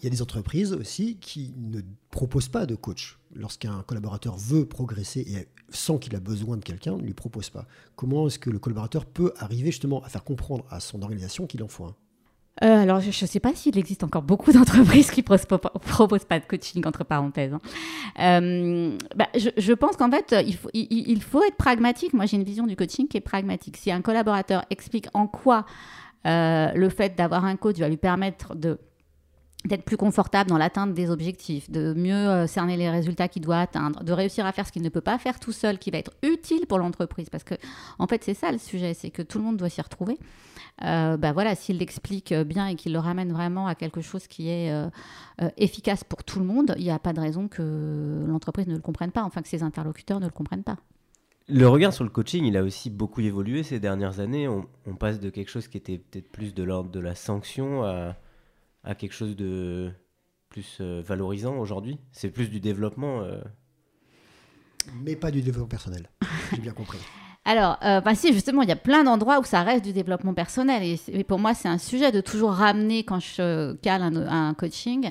Il 0.00 0.04
y 0.04 0.06
a 0.06 0.10
des 0.10 0.22
entreprises 0.22 0.72
aussi 0.72 1.18
qui 1.18 1.52
ne 1.58 1.82
proposent 2.10 2.48
pas 2.48 2.64
de 2.64 2.74
coach. 2.74 3.18
Lorsqu'un 3.34 3.82
collaborateur 3.82 4.36
veut 4.36 4.64
progresser 4.64 5.20
et 5.20 5.46
sans 5.68 5.98
qu'il 5.98 6.16
a 6.16 6.20
besoin 6.20 6.56
de 6.56 6.64
quelqu'un, 6.64 6.96
ne 6.96 7.02
lui 7.02 7.12
propose 7.12 7.50
pas. 7.50 7.66
Comment 7.96 8.26
est-ce 8.26 8.38
que 8.38 8.48
le 8.48 8.58
collaborateur 8.58 9.04
peut 9.04 9.34
arriver 9.36 9.70
justement 9.70 10.02
à 10.02 10.08
faire 10.08 10.24
comprendre 10.24 10.64
à 10.70 10.80
son 10.80 11.02
organisation 11.02 11.46
qu'il 11.46 11.62
en 11.62 11.68
faut 11.68 11.84
un? 11.84 11.94
Euh, 12.62 12.82
alors, 12.82 13.00
je 13.00 13.08
ne 13.08 13.26
sais 13.26 13.40
pas 13.40 13.54
s'il 13.54 13.78
existe 13.78 14.04
encore 14.04 14.22
beaucoup 14.22 14.52
d'entreprises 14.52 15.10
qui 15.10 15.20
ne 15.20 15.78
proposent 15.78 16.24
pas 16.24 16.40
de 16.40 16.44
coaching, 16.44 16.86
entre 16.86 17.04
parenthèses. 17.04 17.54
Hein. 17.54 17.60
Euh, 18.20 18.98
bah, 19.16 19.28
je, 19.34 19.72
pense 19.72 19.96
qu'en 19.96 20.10
fait, 20.10 20.34
il 20.44 21.22
faut, 21.22 21.42
être 21.42 21.56
pragmatique. 21.56 22.12
Moi, 22.12 22.26
j'ai 22.26 22.36
une 22.36 22.44
vision 22.44 22.66
du 22.66 22.76
coaching 22.76 23.08
qui 23.08 23.16
est 23.16 23.22
pragmatique. 23.22 23.76
Si 23.76 23.90
un 23.90 24.02
collaborateur 24.02 24.64
explique 24.70 25.06
en 25.14 25.26
quoi 25.26 25.64
euh, 26.26 26.70
le 26.74 26.88
fait 26.90 27.16
d'avoir 27.16 27.46
un 27.46 27.56
coach 27.56 27.76
va 27.76 27.88
lui 27.88 27.96
permettre 27.96 28.54
de 28.54 28.78
d'être 29.64 29.84
plus 29.84 29.96
confortable 29.96 30.48
dans 30.48 30.56
l'atteinte 30.56 30.94
des 30.94 31.10
objectifs, 31.10 31.70
de 31.70 31.92
mieux 31.92 32.46
cerner 32.46 32.76
les 32.78 32.88
résultats 32.88 33.28
qu'il 33.28 33.42
doit 33.42 33.60
atteindre, 33.60 34.02
de 34.02 34.12
réussir 34.12 34.46
à 34.46 34.52
faire 34.52 34.66
ce 34.66 34.72
qu'il 34.72 34.82
ne 34.82 34.88
peut 34.88 35.02
pas 35.02 35.18
faire 35.18 35.38
tout 35.38 35.52
seul, 35.52 35.78
qui 35.78 35.90
va 35.90 35.98
être 35.98 36.12
utile 36.22 36.66
pour 36.66 36.78
l'entreprise. 36.78 37.28
Parce 37.28 37.44
que, 37.44 37.54
en 37.98 38.06
fait, 38.06 38.24
c'est 38.24 38.34
ça 38.34 38.52
le 38.52 38.58
sujet, 38.58 38.94
c'est 38.94 39.10
que 39.10 39.20
tout 39.20 39.38
le 39.38 39.44
monde 39.44 39.58
doit 39.58 39.68
s'y 39.68 39.82
retrouver. 39.82 40.18
Euh, 40.84 41.16
bah 41.16 41.32
voilà, 41.32 41.54
s'il 41.54 41.78
l'explique 41.78 42.32
bien 42.32 42.66
et 42.66 42.74
qu'il 42.74 42.92
le 42.92 42.98
ramène 42.98 43.32
vraiment 43.32 43.66
à 43.66 43.74
quelque 43.74 44.00
chose 44.00 44.26
qui 44.26 44.48
est 44.48 44.72
euh, 44.72 44.88
euh, 45.42 45.50
efficace 45.56 46.04
pour 46.04 46.24
tout 46.24 46.38
le 46.38 46.46
monde, 46.46 46.74
il 46.78 46.84
n'y 46.84 46.90
a 46.90 46.98
pas 46.98 47.12
de 47.12 47.20
raison 47.20 47.48
que 47.48 48.24
l'entreprise 48.26 48.66
ne 48.66 48.74
le 48.74 48.80
comprenne 48.80 49.12
pas, 49.12 49.22
enfin 49.22 49.42
que 49.42 49.48
ses 49.48 49.62
interlocuteurs 49.62 50.20
ne 50.20 50.26
le 50.26 50.32
comprennent 50.32 50.64
pas. 50.64 50.78
Le 51.48 51.68
regard 51.68 51.92
sur 51.92 52.04
le 52.04 52.10
coaching, 52.10 52.44
il 52.44 52.56
a 52.56 52.62
aussi 52.62 52.90
beaucoup 52.90 53.20
évolué 53.20 53.62
ces 53.62 53.80
dernières 53.80 54.20
années. 54.20 54.48
On, 54.48 54.94
passe 54.94 55.18
de 55.18 55.30
quelque 55.30 55.50
chose 55.50 55.66
qui 55.66 55.76
était 55.76 55.98
peut-être 55.98 56.30
plus 56.30 56.54
de 56.54 56.62
l'ordre 56.62 56.90
de 56.90 57.00
la 57.00 57.16
sanction 57.16 57.82
à, 57.82 58.16
à, 58.84 58.94
quelque 58.94 59.12
chose 59.12 59.36
de 59.36 59.90
plus 60.48 60.80
valorisant 60.80 61.56
aujourd'hui? 61.58 61.98
C'est 62.12 62.30
plus 62.30 62.48
du 62.48 62.60
développement. 62.60 63.24
Mais 64.94 65.16
pas 65.16 65.30
du 65.30 65.42
développement 65.42 65.68
personnel, 65.68 66.10
j'ai 66.52 66.60
bien 66.60 66.72
compris. 66.72 66.98
Alors, 67.44 67.78
euh, 67.84 68.00
bah 68.00 68.14
si, 68.14 68.32
justement, 68.32 68.62
il 68.62 68.68
y 68.68 68.72
a 68.72 68.76
plein 68.76 69.02
d'endroits 69.02 69.40
où 69.40 69.44
ça 69.44 69.62
reste 69.62 69.84
du 69.84 69.92
développement 69.92 70.34
personnel. 70.34 70.82
Et, 71.08 71.24
pour 71.24 71.38
moi, 71.38 71.54
c'est 71.54 71.68
un 71.68 71.78
sujet 71.78 72.12
de 72.12 72.20
toujours 72.20 72.52
ramener, 72.52 73.02
quand 73.04 73.18
je 73.18 73.74
cale 73.76 74.02
un, 74.02 74.54
coaching, 74.54 75.10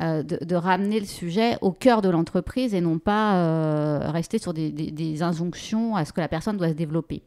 euh, 0.00 0.22
de, 0.22 0.54
ramener 0.54 1.00
le 1.00 1.06
sujet 1.06 1.56
au 1.62 1.72
cœur 1.72 2.02
de 2.02 2.10
l'entreprise 2.10 2.74
et 2.74 2.80
non 2.80 2.98
pas 2.98 3.36
euh, 3.36 4.10
rester 4.10 4.38
sur 4.38 4.52
des, 4.52 5.22
injonctions 5.22 5.96
à 5.96 6.04
ce 6.04 6.12
que 6.12 6.20
la 6.20 6.28
personne 6.28 6.58
doit 6.58 6.68
se 6.68 6.74
développer. 6.74 7.22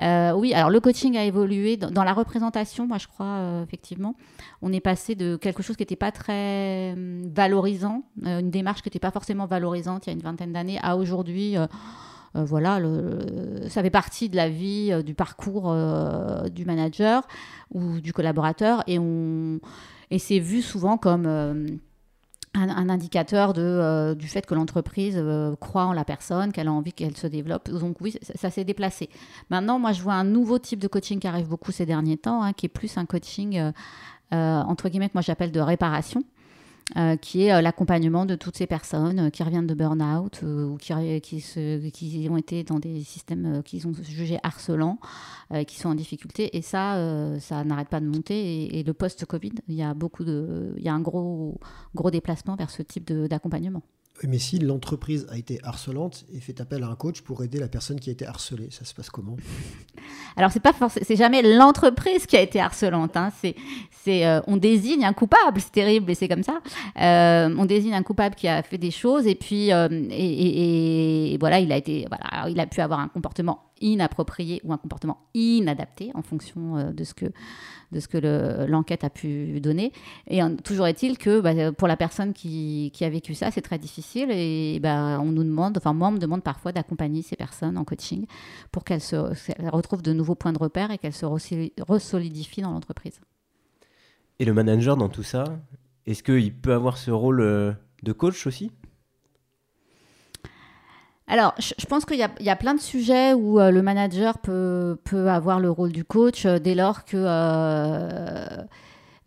oui, 0.00 0.52
alors 0.52 0.70
le 0.70 0.80
coaching 0.80 1.16
a 1.16 1.24
évolué 1.24 1.78
dans, 1.78 2.04
la 2.04 2.12
représentation, 2.12 2.86
moi 2.86 2.98
je 2.98 3.08
crois, 3.08 3.62
effectivement. 3.66 4.14
On 4.60 4.70
est 4.70 4.80
passé 4.80 5.14
de 5.14 5.36
quelque 5.36 5.62
chose 5.62 5.76
qui 5.76 5.82
n'était 5.82 5.96
pas 5.96 6.12
très 6.12 6.92
hum, 6.92 7.22
valorisant, 7.34 8.02
une 8.22 8.50
démarche 8.50 8.82
qui 8.82 8.88
n'était 8.88 8.98
pas 8.98 9.10
forcément 9.10 9.46
valorisante 9.46 10.06
il 10.06 10.10
y 10.10 10.12
a 10.12 10.14
une 10.14 10.22
vingtaine 10.22 10.52
d'années, 10.52 10.78
à 10.82 10.96
aujourd'hui 10.96 11.56
euh, 12.36 12.44
voilà, 12.44 12.80
ça 13.68 13.82
fait 13.82 13.90
partie 13.90 14.28
de 14.28 14.36
la 14.36 14.48
vie, 14.48 14.90
euh, 14.92 15.02
du 15.02 15.14
parcours 15.14 15.70
euh, 15.70 16.48
du 16.48 16.64
manager 16.64 17.26
ou 17.72 18.00
du 18.00 18.12
collaborateur 18.12 18.82
et, 18.86 18.98
et 20.10 20.18
c'est 20.18 20.38
vu 20.38 20.62
souvent 20.62 20.96
comme 20.96 21.26
un, 22.54 22.88
indicateur 22.88 23.52
de, 23.52 24.14
du 24.14 24.26
fait 24.26 24.46
que 24.46 24.54
l'entreprise 24.54 25.22
croit 25.60 25.84
en 25.84 25.92
la 25.92 26.04
personne, 26.04 26.52
qu'elle 26.52 26.68
a 26.68 26.72
envie 26.72 26.92
qu'elle 26.92 27.16
se 27.16 27.26
développe. 27.26 27.70
Donc 27.70 28.00
oui, 28.00 28.14
ça, 28.34 28.50
s'est 28.50 28.64
déplacé. 28.64 29.10
Maintenant, 29.50 29.78
moi, 29.78 29.92
je 29.92 30.02
vois 30.02 30.14
un 30.14 30.24
nouveau 30.24 30.58
type 30.58 30.78
de 30.78 30.88
coaching 30.88 31.20
qui 31.20 31.26
arrive 31.26 31.48
beaucoup 31.48 31.72
ces 31.72 31.84
derniers 31.84 32.16
temps, 32.16 32.42
hein, 32.42 32.52
qui 32.54 32.66
est 32.66 32.70
plus 32.70 32.96
un 32.96 33.04
coaching, 33.04 33.60
entre 34.32 34.88
guillemets, 34.88 35.08
que 35.08 35.14
moi 35.14 35.22
j'appelle 35.22 35.52
de 35.52 35.60
réparation. 35.60 36.24
Euh, 36.96 37.16
qui 37.16 37.42
est 37.42 37.52
euh, 37.52 37.60
l'accompagnement 37.60 38.24
de 38.24 38.34
toutes 38.34 38.56
ces 38.56 38.66
personnes 38.66 39.18
euh, 39.18 39.30
qui 39.30 39.42
reviennent 39.42 39.66
de 39.66 39.74
burn-out 39.74 40.40
ou 40.42 40.78
qui, 40.78 41.20
qui, 41.20 41.42
qui, 41.92 42.28
ont 42.30 42.36
été 42.38 42.64
dans 42.64 42.78
des 42.78 43.02
systèmes 43.02 43.62
qui 43.62 43.80
sont 43.80 43.92
jugés 44.02 44.38
harcelants, 44.42 44.98
qui 45.66 45.78
sont 45.78 45.90
en 45.90 45.94
difficulté. 45.94 46.56
Et 46.56 46.62
ça, 46.62 47.38
ça 47.40 47.62
n'arrête 47.64 47.88
pas 47.88 48.00
de 48.00 48.06
monter. 48.06 48.34
Et, 48.34 48.80
et 48.80 48.82
le 48.82 48.94
post-Covid, 48.94 49.52
il 49.68 49.74
y 49.74 49.82
a 49.82 49.92
beaucoup 49.92 50.24
de, 50.24 50.74
il 50.78 50.82
y 50.82 50.88
a 50.88 50.94
un 50.94 51.00
gros, 51.00 51.60
gros 51.94 52.10
déplacement 52.10 52.56
vers 52.56 52.70
ce 52.70 52.82
type 52.82 53.12
d'accompagnement. 53.12 53.82
Mais 54.24 54.38
si 54.38 54.58
l'entreprise 54.58 55.26
a 55.30 55.38
été 55.38 55.60
harcelante 55.62 56.24
et 56.32 56.40
fait 56.40 56.60
appel 56.60 56.82
à 56.82 56.88
un 56.88 56.96
coach 56.96 57.20
pour 57.20 57.44
aider 57.44 57.58
la 57.58 57.68
personne 57.68 58.00
qui 58.00 58.10
a 58.10 58.12
été 58.12 58.26
harcelée, 58.26 58.68
ça 58.70 58.84
se 58.84 58.94
passe 58.94 59.10
comment? 59.10 59.36
Alors 60.38 60.52
c'est 60.52 60.60
pas 60.60 60.72
c'est 61.02 61.16
jamais 61.16 61.42
l'entreprise 61.42 62.24
qui 62.24 62.36
a 62.36 62.40
été 62.40 62.60
harcelante. 62.60 63.16
Hein. 63.16 63.30
C'est, 63.40 63.56
c'est, 63.90 64.24
euh, 64.24 64.40
on 64.46 64.56
désigne 64.56 65.04
un 65.04 65.12
coupable, 65.12 65.60
c'est 65.60 65.72
terrible 65.72 66.12
et 66.12 66.14
c'est 66.14 66.28
comme 66.28 66.44
ça. 66.44 66.60
Euh, 67.00 67.52
on 67.58 67.64
désigne 67.64 67.94
un 67.94 68.04
coupable 68.04 68.36
qui 68.36 68.46
a 68.46 68.62
fait 68.62 68.78
des 68.78 68.92
choses 68.92 69.26
et 69.26 69.34
puis 69.34 69.72
euh, 69.72 69.88
et, 70.10 71.32
et, 71.34 71.38
voilà, 71.38 71.58
il 71.58 71.72
a 71.72 71.76
été, 71.76 72.06
voilà, 72.08 72.48
il 72.48 72.58
a 72.60 72.66
pu 72.66 72.80
avoir 72.80 73.00
un 73.00 73.08
comportement 73.08 73.67
inapproprié 73.80 74.60
ou 74.64 74.72
un 74.72 74.78
comportement 74.78 75.18
inadapté 75.34 76.10
en 76.14 76.22
fonction 76.22 76.92
de 76.92 77.04
ce 77.04 77.14
que 77.14 77.26
de 77.90 78.00
ce 78.00 78.08
que 78.08 78.66
l'enquête 78.66 79.02
a 79.02 79.10
pu 79.10 79.60
donner. 79.60 79.92
Et 80.26 80.40
toujours 80.62 80.86
est-il 80.86 81.16
que 81.16 81.40
bah, 81.40 81.72
pour 81.72 81.88
la 81.88 81.96
personne 81.96 82.34
qui, 82.34 82.90
qui, 82.92 83.04
a 83.04 83.10
vécu 83.10 83.34
ça, 83.34 83.50
c'est 83.50 83.62
très 83.62 83.78
difficile. 83.78 84.30
Et 84.30 84.78
bah, 84.80 85.18
on 85.20 85.32
nous 85.32 85.44
demande, 85.44 85.78
enfin 85.78 85.94
moi, 85.94 86.08
on 86.08 86.12
me 86.12 86.18
demande 86.18 86.42
parfois 86.42 86.72
d'accompagner 86.72 87.22
ces 87.22 87.36
personnes 87.36 87.78
en 87.78 87.84
coaching 87.84 88.26
pour 88.72 88.84
qu'elles 88.84 89.00
retrouvent 89.72 90.02
de 90.02 90.12
nouveaux 90.12 90.34
points 90.34 90.52
de 90.52 90.58
repère 90.58 90.90
et 90.90 90.98
qu'elles 90.98 91.14
se 91.14 91.26
resolidifient 91.26 92.62
dans 92.62 92.72
l'entreprise. 92.72 93.20
Et 94.38 94.44
le 94.44 94.54
manager 94.54 94.96
dans 94.96 95.08
tout 95.08 95.22
ça, 95.22 95.44
est-ce 96.06 96.22
qu'il 96.22 96.54
peut 96.54 96.72
avoir 96.72 96.96
ce 96.96 97.10
rôle 97.10 97.40
euh, 97.40 97.72
de 98.02 98.12
coach 98.12 98.46
aussi? 98.46 98.70
Alors, 101.28 101.54
je, 101.58 101.86
pense 101.86 102.06
qu'il 102.06 102.16
y, 102.16 102.50
a 102.50 102.56
plein 102.56 102.74
de 102.74 102.80
sujets 102.80 103.34
où 103.34 103.58
le 103.58 103.82
manager 103.82 104.38
peut, 104.38 104.96
peut, 105.04 105.28
avoir 105.28 105.60
le 105.60 105.70
rôle 105.70 105.92
du 105.92 106.04
coach 106.04 106.46
dès 106.46 106.74
lors 106.74 107.04
que 107.04 107.18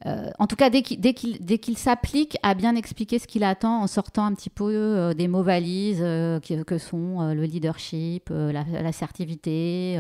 euh, 0.08 0.30
en 0.40 0.48
tout 0.48 0.56
cas, 0.56 0.70
dès 0.70 0.82
qu'il 0.82 1.78
s'applique 1.78 2.38
à 2.42 2.54
bien 2.56 2.76
expliquer 2.76 3.20
ce 3.20 3.28
qu'il 3.28 3.44
attend 3.44 3.82
en 3.82 3.88
sortant 3.88 4.26
un 4.26 4.34
petit 4.34 4.50
peu 4.50 4.64
euh, 4.74 5.14
des 5.14 5.28
mots 5.28 5.44
valises 5.44 6.02
euh, 6.02 6.40
que, 6.40 6.78
sont 6.78 7.34
le 7.34 7.44
leadership, 7.44 8.30
l'assertivité, 8.32 9.98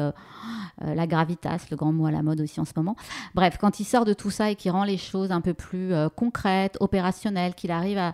la, 0.81 1.08
gravitas, 1.08 1.67
le 1.70 1.77
grand 1.77 1.91
mot 1.91 2.05
à 2.08 2.12
la 2.12 2.24
mode 2.24 2.41
aussi 2.41 2.60
en 2.60 2.65
ce 2.65 2.72
moment. 2.75 2.96
Bref, 3.36 3.58
quand 3.60 3.79
il 3.79 3.86
sort 3.86 4.05
de 4.05 4.13
tout 4.13 4.31
ça 4.31 4.50
et 4.50 4.55
qu'il 4.55 4.72
rend 4.72 4.84
les 4.84 4.98
choses 4.98 5.31
un 5.31 5.41
peu 5.41 5.53
plus 5.53 5.93
concrètes, 6.15 6.77
opérationnelles, 6.79 7.53
qu'il 7.53 7.72
arrive 7.72 7.98
à, 7.98 8.13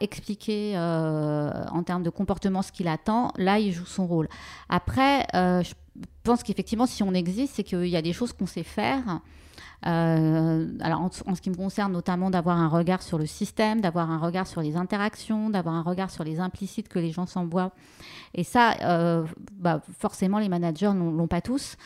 expliquer 0.00 0.78
en 0.78 1.82
termes 1.82 2.02
de 2.02 2.10
comportement 2.10 2.62
ce 2.62 2.72
qu'il 2.72 2.88
attend, 2.88 3.32
là, 3.36 3.58
il 3.58 3.72
joue 3.72 3.86
son 3.86 4.06
rôle. 4.06 4.28
Après, 4.68 5.26
je 5.34 5.72
pense 6.22 6.42
qu'effectivement, 6.42 6.86
si 6.86 7.02
on 7.02 7.12
existe, 7.12 7.54
c'est 7.56 7.64
qu'il 7.64 7.86
y 7.86 7.96
a 7.96 8.02
des 8.02 8.12
choses 8.12 8.32
qu'on 8.32 8.46
sait 8.46 8.62
faire 8.62 9.20
alors 9.82 11.00
en, 11.00 11.10
ce 11.10 11.40
qui 11.40 11.50
me 11.50 11.56
concerne 11.56 11.92
notamment 11.92 12.30
d'avoir 12.30 12.58
un 12.58 12.68
regard 12.68 13.02
sur 13.02 13.18
le 13.18 13.26
système, 13.26 13.80
d'avoir 13.80 14.10
un 14.10 14.18
regard 14.18 14.46
sur 14.46 14.60
les 14.60 14.76
interactions, 14.76 15.50
d'avoir 15.50 15.74
un 15.74 15.82
regard 15.82 16.10
sur 16.10 16.24
les 16.24 16.40
implicites 16.40 16.88
que 16.88 16.98
les 16.98 17.10
gens 17.10 17.26
s'envoient. 17.26 17.72
Et 18.34 18.44
ça, 18.44 18.76
euh, 18.82 19.26
bah, 19.52 19.82
forcément, 19.98 20.38
les 20.38 20.48
managers 20.48 20.92
l'ont 20.94 21.28
pas 21.28 21.40
tous. 21.40 21.76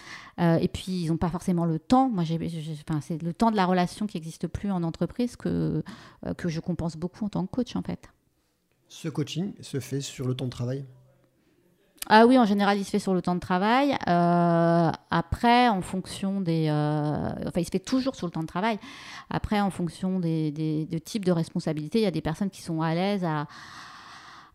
Euh, 0.40 0.56
et 0.56 0.68
puis, 0.68 1.04
ils 1.04 1.08
n'ont 1.08 1.16
pas 1.16 1.30
forcément 1.30 1.64
le 1.64 1.78
temps. 1.78 2.08
Moi, 2.08 2.24
c'est 3.00 3.22
le 3.22 3.32
temps 3.32 3.50
de 3.50 3.56
la 3.56 3.66
relation 3.66 4.06
qui 4.06 4.16
n'existe 4.16 4.48
plus 4.48 4.70
en 4.70 4.82
entreprise 4.82 5.36
que, 5.36 5.82
que 6.36 6.48
je 6.48 6.60
compense 6.60 6.96
beaucoup 6.96 7.24
en 7.24 7.28
tant 7.28 7.46
que 7.46 7.50
coach, 7.50 7.76
en 7.76 7.82
fait. 7.82 8.08
Ce 8.88 9.08
coaching 9.08 9.54
se 9.60 9.80
fait 9.80 10.00
sur 10.00 10.26
le 10.26 10.34
temps 10.34 10.44
de 10.46 10.50
travail? 10.50 10.84
Ah 12.08 12.26
oui, 12.26 12.38
en 12.38 12.44
général, 12.44 12.78
il 12.78 12.84
se 12.84 12.90
fait 12.90 12.98
sur 12.98 13.14
le 13.14 13.22
temps 13.22 13.34
de 13.34 13.40
travail. 13.40 13.96
Euh, 14.08 14.90
après, 15.10 15.68
en 15.68 15.80
fonction 15.80 16.40
des... 16.40 16.66
Euh, 16.68 17.30
enfin, 17.46 17.60
il 17.60 17.64
se 17.64 17.70
fait 17.70 17.78
toujours 17.78 18.14
sur 18.14 18.26
le 18.26 18.30
temps 18.30 18.42
de 18.42 18.46
travail. 18.46 18.78
Après, 19.30 19.60
en 19.60 19.70
fonction 19.70 20.20
des, 20.20 20.86
types 21.04 21.24
de 21.24 21.32
responsabilités, 21.32 22.00
il 22.00 22.04
y 22.04 22.06
a 22.06 22.10
des 22.10 22.20
personnes 22.20 22.50
qui 22.50 22.60
sont 22.60 22.82
à 22.82 22.94
l'aise 22.94 23.24
à, 23.24 23.46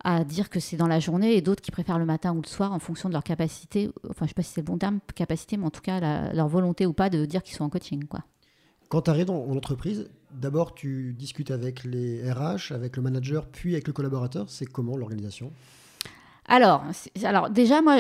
à 0.03 0.23
dire 0.23 0.49
que 0.49 0.59
c'est 0.59 0.77
dans 0.77 0.87
la 0.87 0.99
journée 0.99 1.35
et 1.35 1.41
d'autres 1.41 1.61
qui 1.61 1.71
préfèrent 1.71 1.97
le 1.97 2.05
matin 2.05 2.33
ou 2.33 2.41
le 2.41 2.47
soir 2.47 2.71
en 2.71 2.79
fonction 2.79 3.09
de 3.09 3.13
leur 3.13 3.23
capacité. 3.23 3.89
Enfin, 4.09 4.19
je 4.19 4.23
ne 4.25 4.27
sais 4.27 4.33
pas 4.35 4.43
si 4.43 4.53
c'est 4.53 4.61
le 4.61 4.65
bon 4.65 4.77
terme, 4.77 4.99
capacité, 5.15 5.57
mais 5.57 5.65
en 5.65 5.71
tout 5.71 5.81
cas, 5.81 6.31
leur 6.33 6.47
volonté 6.47 6.85
ou 6.85 6.93
pas 6.93 7.09
de 7.09 7.25
dire 7.25 7.41
qu'ils 7.41 7.55
sont 7.55 7.63
en 7.63 7.69
coaching. 7.69 8.05
Quoi. 8.05 8.23
Quand 8.89 9.03
tu 9.03 9.09
arrives 9.09 9.25
dans 9.25 9.45
l'entreprise, 9.45 10.09
d'abord, 10.31 10.75
tu 10.75 11.13
discutes 11.17 11.49
avec 11.49 11.83
les 11.83 12.31
RH, 12.31 12.71
avec 12.71 12.95
le 12.95 13.01
manager, 13.01 13.47
puis 13.47 13.73
avec 13.73 13.87
le 13.87 13.93
collaborateur. 13.93 14.49
C'est 14.49 14.67
comment 14.67 14.97
l'organisation? 14.97 15.51
Alors, 16.49 17.49
déjà, 17.51 17.81
moi, 17.81 17.97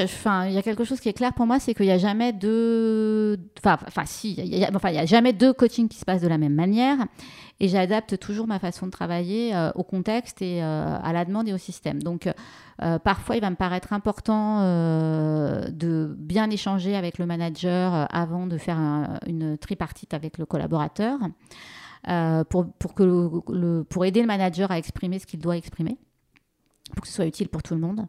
il 0.47 0.53
y 0.53 0.57
a 0.57 0.63
quelque 0.63 0.83
chose 0.83 0.99
qui 0.99 1.07
est 1.07 1.13
clair 1.13 1.33
pour 1.33 1.45
moi, 1.45 1.59
c'est 1.59 1.75
qu'il 1.75 1.85
n'y 1.85 1.91
a 1.91 1.99
jamais 1.99 2.33
deux, 2.33 3.37
enfin, 3.63 4.05
si, 4.05 4.33
il 4.33 4.57
y 4.57 4.65
a, 4.65 5.05
jamais 5.05 5.33
deux 5.33 5.53
coachings 5.53 5.87
qui 5.87 5.99
se 5.99 6.05
passent 6.05 6.23
de 6.23 6.27
la 6.27 6.39
même 6.39 6.55
manière, 6.55 6.97
et 7.59 7.67
j'adapte 7.67 8.17
toujours 8.17 8.47
ma 8.47 8.57
façon 8.57 8.87
de 8.87 8.91
travailler 8.91 9.55
euh, 9.55 9.69
au 9.75 9.83
contexte 9.83 10.41
et 10.41 10.63
euh, 10.63 10.97
à 11.03 11.13
la 11.13 11.25
demande 11.25 11.47
et 11.47 11.53
au 11.53 11.59
système. 11.59 12.01
Donc, 12.01 12.27
euh, 12.81 12.97
parfois, 12.97 13.35
il 13.35 13.41
va 13.41 13.51
me 13.51 13.55
paraître 13.55 13.93
important 13.93 14.61
de 14.61 16.15
bien 16.17 16.49
échanger 16.49 16.95
avec 16.95 17.19
le 17.19 17.27
manager 17.27 18.07
avant 18.11 18.47
de 18.47 18.57
faire 18.57 18.79
une 19.27 19.59
tripartite 19.59 20.15
avec 20.15 20.39
le 20.39 20.47
collaborateur, 20.47 21.19
pour 22.49 24.05
aider 24.05 24.21
le 24.21 24.27
manager 24.27 24.71
à 24.71 24.79
exprimer 24.79 25.19
ce 25.19 25.27
qu'il 25.27 25.39
doit 25.39 25.57
exprimer 25.57 25.99
pour 26.95 27.01
que 27.01 27.07
ce 27.07 27.13
soit 27.13 27.25
utile 27.25 27.49
pour 27.49 27.63
tout 27.63 27.73
le 27.73 27.81
monde. 27.81 28.05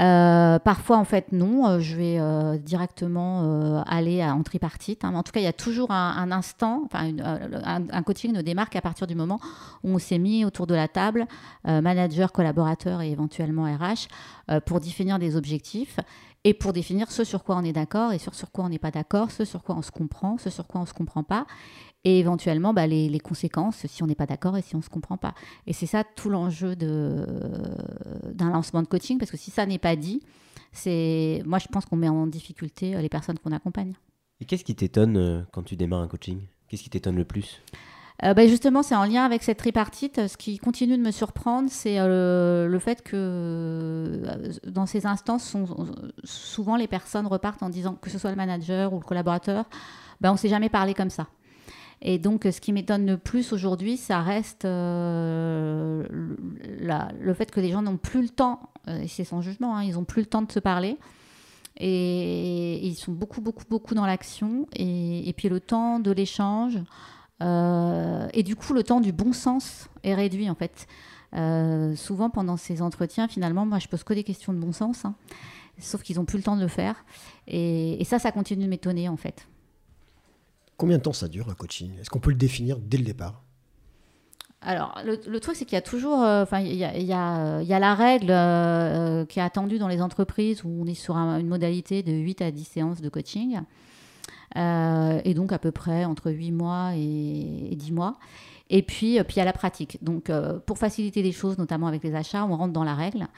Euh, 0.00 0.58
parfois, 0.58 0.98
en 0.98 1.04
fait, 1.04 1.30
non. 1.32 1.68
Euh, 1.68 1.80
je 1.80 1.96
vais 1.96 2.18
euh, 2.18 2.58
directement 2.58 3.84
aller 3.86 4.24
en 4.24 4.42
tripartite. 4.42 5.04
Hein. 5.04 5.14
En 5.14 5.22
tout 5.22 5.32
cas, 5.32 5.40
il 5.40 5.44
y 5.44 5.48
a 5.48 5.52
toujours 5.52 5.90
un, 5.90 6.30
instant. 6.32 6.88
Un, 6.92 8.02
coaching 8.02 8.32
ne 8.32 8.42
démarre 8.42 8.70
qu'à 8.70 8.80
partir 8.80 9.06
du 9.06 9.14
moment 9.14 9.40
où 9.82 9.90
on 9.90 9.98
s'est 9.98 10.18
mis 10.18 10.44
autour 10.44 10.66
de 10.66 10.74
la 10.74 10.88
table, 10.88 11.26
manager, 11.64 12.32
collaborateur 12.32 13.00
et 13.02 13.10
éventuellement 13.10 13.64
RH, 13.64 14.60
pour 14.66 14.80
définir 14.80 15.18
des 15.18 15.36
objectifs 15.36 15.98
et 16.44 16.52
pour 16.52 16.72
définir 16.72 17.10
ce 17.10 17.24
sur 17.24 17.42
quoi 17.42 17.56
on 17.56 17.64
est 17.64 17.72
d'accord 17.72 18.12
et 18.12 18.18
sur, 18.18 18.34
sur 18.34 18.50
quoi 18.50 18.64
on 18.64 18.68
n'est 18.68 18.78
pas 18.78 18.90
d'accord, 18.90 19.30
ce 19.30 19.44
sur 19.44 19.62
quoi 19.62 19.74
on 19.76 19.82
se 19.82 19.90
comprend, 19.90 20.36
ce 20.36 20.50
sur 20.50 20.66
quoi 20.66 20.80
on 20.80 20.84
ne 20.84 20.88
se 20.88 20.92
comprend 20.92 21.22
pas, 21.22 21.46
et 22.04 22.18
éventuellement 22.18 22.74
bah, 22.74 22.86
les, 22.86 23.20
conséquences 23.20 23.86
si 23.86 24.02
on 24.02 24.06
n'est 24.06 24.14
pas 24.14 24.26
d'accord 24.26 24.56
et 24.56 24.62
si 24.62 24.74
on 24.74 24.78
ne 24.78 24.84
se 24.84 24.90
comprend 24.90 25.16
pas. 25.16 25.34
Et 25.66 25.72
c'est 25.72 25.86
ça 25.86 26.04
tout 26.04 26.28
l'enjeu 26.28 26.76
d'un 26.76 28.50
lancement 28.50 28.82
de 28.82 28.86
coaching, 28.86 29.18
parce 29.18 29.30
que 29.30 29.36
si 29.36 29.50
ça 29.50 29.66
n'est 29.66 29.78
pas 29.78 29.96
dit, 29.96 30.22
c'est 30.72 31.42
moi 31.46 31.58
je 31.58 31.68
pense 31.68 31.86
qu'on 31.86 31.96
met 31.96 32.08
en 32.08 32.26
difficulté 32.26 32.94
euh, 32.94 33.00
les 33.00 33.08
personnes 33.08 33.38
qu'on 33.38 33.52
accompagne. 33.52 33.94
Et 34.40 34.44
qu'est-ce 34.44 34.64
qui 34.64 34.74
t'étonne 34.74 35.16
euh, 35.16 35.42
quand 35.52 35.62
tu 35.62 35.76
démarres 35.76 36.02
un 36.02 36.08
coaching? 36.08 36.40
Qu'est-ce 36.68 36.82
qui 36.82 36.90
t'étonne 36.90 37.16
le 37.16 37.24
plus? 37.24 37.62
Euh, 38.22 38.32
bah, 38.32 38.46
justement, 38.46 38.84
c'est 38.84 38.94
en 38.94 39.04
lien 39.04 39.24
avec 39.24 39.42
cette 39.42 39.58
tripartite. 39.58 40.28
Ce 40.28 40.36
qui 40.36 40.58
continue 40.58 40.96
de 40.96 41.02
me 41.02 41.10
surprendre, 41.10 41.68
c'est 41.68 41.98
le 41.98 42.78
fait 42.80 43.02
que 43.02 44.22
dans 44.66 44.86
ces 44.86 45.04
instances, 45.04 45.56
souvent 46.22 46.76
les 46.76 46.86
personnes 46.86 47.26
repartent 47.26 47.62
en 47.64 47.70
disant 47.70 47.94
que 47.94 48.10
ce 48.10 48.18
soit 48.18 48.30
le 48.30 48.36
manager 48.36 48.92
ou 48.92 49.00
le 49.00 49.04
collaborateur, 49.04 49.64
ben, 50.20 50.30
on 50.30 50.34
ne 50.34 50.38
s'est 50.38 50.48
jamais 50.48 50.68
parlé 50.68 50.94
comme 50.94 51.10
ça. 51.10 51.26
Et 52.06 52.18
donc, 52.18 52.42
ce 52.44 52.60
qui 52.60 52.74
m'étonne 52.74 53.06
le 53.06 53.16
plus 53.16 53.54
aujourd'hui, 53.54 53.96
ça 53.96 54.20
reste 54.20 54.66
euh, 54.66 56.04
le 56.10 57.34
fait 57.34 57.50
que 57.50 57.60
les 57.60 57.70
gens 57.70 57.80
n'ont 57.80 57.96
plus 57.96 58.20
le 58.20 58.28
temps, 58.28 58.68
euh, 58.88 59.00
et 59.00 59.08
c'est 59.08 59.24
sans 59.24 59.40
jugement, 59.40 59.74
hein, 59.74 59.82
ils 59.82 59.94
n'ont 59.94 60.04
plus 60.04 60.20
le 60.20 60.26
temps 60.26 60.42
de 60.42 60.52
se 60.52 60.60
parler. 60.60 60.98
Et, 61.78 62.86
ils 62.86 62.94
sont 62.94 63.12
beaucoup, 63.12 63.40
beaucoup, 63.40 63.64
beaucoup 63.68 63.94
dans 63.94 64.04
l'action. 64.04 64.66
Et, 64.76 65.32
puis 65.34 65.48
le 65.48 65.60
temps 65.60 65.98
de 65.98 66.10
l'échange. 66.10 66.78
Euh, 67.42 68.28
et 68.34 68.42
du 68.42 68.54
coup, 68.54 68.74
le 68.74 68.82
temps 68.82 69.00
du 69.00 69.12
bon 69.12 69.32
sens 69.32 69.88
est 70.02 70.14
réduit, 70.14 70.50
en 70.50 70.54
fait. 70.54 70.86
souvent, 71.96 72.28
pendant 72.28 72.58
ces 72.58 72.82
entretiens, 72.82 73.28
finalement, 73.28 73.64
moi, 73.64 73.78
je 73.78 73.88
pose 73.88 74.04
que 74.04 74.12
des 74.12 74.24
questions 74.24 74.52
de 74.52 74.58
bon 74.58 74.72
sens. 74.72 75.06
Hein. 75.06 75.14
sauf 75.78 76.02
qu'ils 76.02 76.16
n'ont 76.16 76.26
plus 76.26 76.36
le 76.36 76.44
temps 76.44 76.56
de 76.56 76.62
le 76.62 76.68
faire. 76.68 77.02
Et, 77.46 77.98
et 77.98 78.04
ça, 78.04 78.18
ça 78.18 78.30
continue 78.30 78.64
de 78.64 78.68
m'étonner, 78.68 79.08
en 79.08 79.16
fait. 79.16 79.48
Combien 80.76 80.98
de 80.98 81.02
temps 81.02 81.12
ça 81.12 81.28
dure 81.28 81.48
un 81.48 81.54
coaching? 81.54 81.98
Est-ce 82.00 82.10
qu'on 82.10 82.20
peut 82.20 82.30
le 82.30 82.36
définir 82.36 82.78
dès 82.78 82.98
le 82.98 83.04
départ? 83.04 83.44
Alors, 84.66 84.98
le, 85.04 85.40
truc, 85.40 85.56
c'est 85.56 85.66
qu'il 85.66 85.74
y 85.74 85.78
a 85.78 85.82
toujours, 85.82 86.22
euh, 86.22 86.42
enfin, 86.42 86.60
il, 86.60 86.74
y 86.74 86.84
a, 86.84 87.78
la 87.78 87.94
règle 87.94 88.30
euh, 88.30 89.26
qui 89.26 89.38
est 89.38 89.42
attendue 89.42 89.78
dans 89.78 89.88
les 89.88 90.00
entreprises 90.00 90.64
où 90.64 90.68
on 90.68 90.86
est 90.86 90.94
sur 90.94 91.16
une 91.16 91.48
modalité 91.48 92.02
de 92.02 92.12
8 92.12 92.40
à 92.40 92.50
10 92.50 92.64
séances 92.64 93.00
de 93.02 93.08
coaching, 93.10 93.60
euh, 94.56 95.20
et 95.24 95.34
donc 95.34 95.52
à 95.52 95.58
peu 95.58 95.70
près 95.70 96.06
entre 96.06 96.30
8 96.30 96.52
mois 96.52 96.92
et, 96.94 97.74
10 97.76 97.92
mois. 97.92 98.16
Et 98.70 98.82
puis, 98.82 99.22
puis 99.24 99.34
il 99.34 99.38
y 99.38 99.42
a 99.42 99.44
la 99.44 99.52
pratique. 99.52 99.98
Donc, 100.02 100.32
pour 100.64 100.78
faciliter 100.78 101.20
les 101.22 101.32
choses, 101.32 101.58
notamment 101.58 101.86
avec 101.86 102.02
les 102.02 102.14
achats, 102.14 102.46
on 102.46 102.56
rentre 102.56 102.72
dans 102.72 102.84
la 102.84 102.94
règle. 102.94 103.28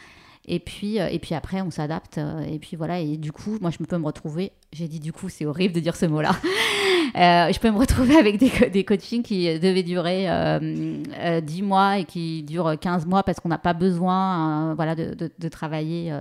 Et 0.47 0.61
puis, 0.61 0.97
et 0.97 1.19
puis 1.19 1.35
après, 1.35 1.61
on 1.61 1.71
s'adapte. 1.71 2.19
Et 2.49 2.59
puis 2.59 2.77
voilà. 2.77 3.01
Et 3.01 3.17
du 3.17 3.33
coup, 3.33 3.59
moi, 3.61 3.71
je 3.71 3.79
peux 3.79 3.99
me 3.99 4.07
retrouver. 4.07 4.53
J'ai 4.73 4.89
dit 4.89 5.01
du 5.01 5.13
coup, 5.13 5.29
c'est 5.29 5.45
horrible 5.45 5.75
de 5.75 5.81
dire 5.81 5.97
ce 5.97 6.07
mot-là. 6.07 6.37
Euh, 7.15 7.51
je 7.51 7.59
peux 7.59 7.71
me 7.71 7.79
retrouver 7.79 8.17
avec 8.19 8.39
des, 8.39 8.71
des 8.71 8.85
coachings 8.85 9.23
qui 9.23 9.47
devaient 9.59 9.83
durer 9.83 10.23
10 10.23 10.27
euh, 10.29 11.03
euh, 11.19 11.63
mois 11.63 11.99
et 11.99 12.05
qui 12.05 12.43
durent 12.43 12.79
15 12.79 13.07
mois 13.07 13.23
parce 13.23 13.41
qu'on 13.41 13.49
n'a 13.49 13.59
pas 13.59 13.73
besoin 13.73 14.75
voilà, 14.75 14.95
de, 14.95 15.49
travailler. 15.49 16.13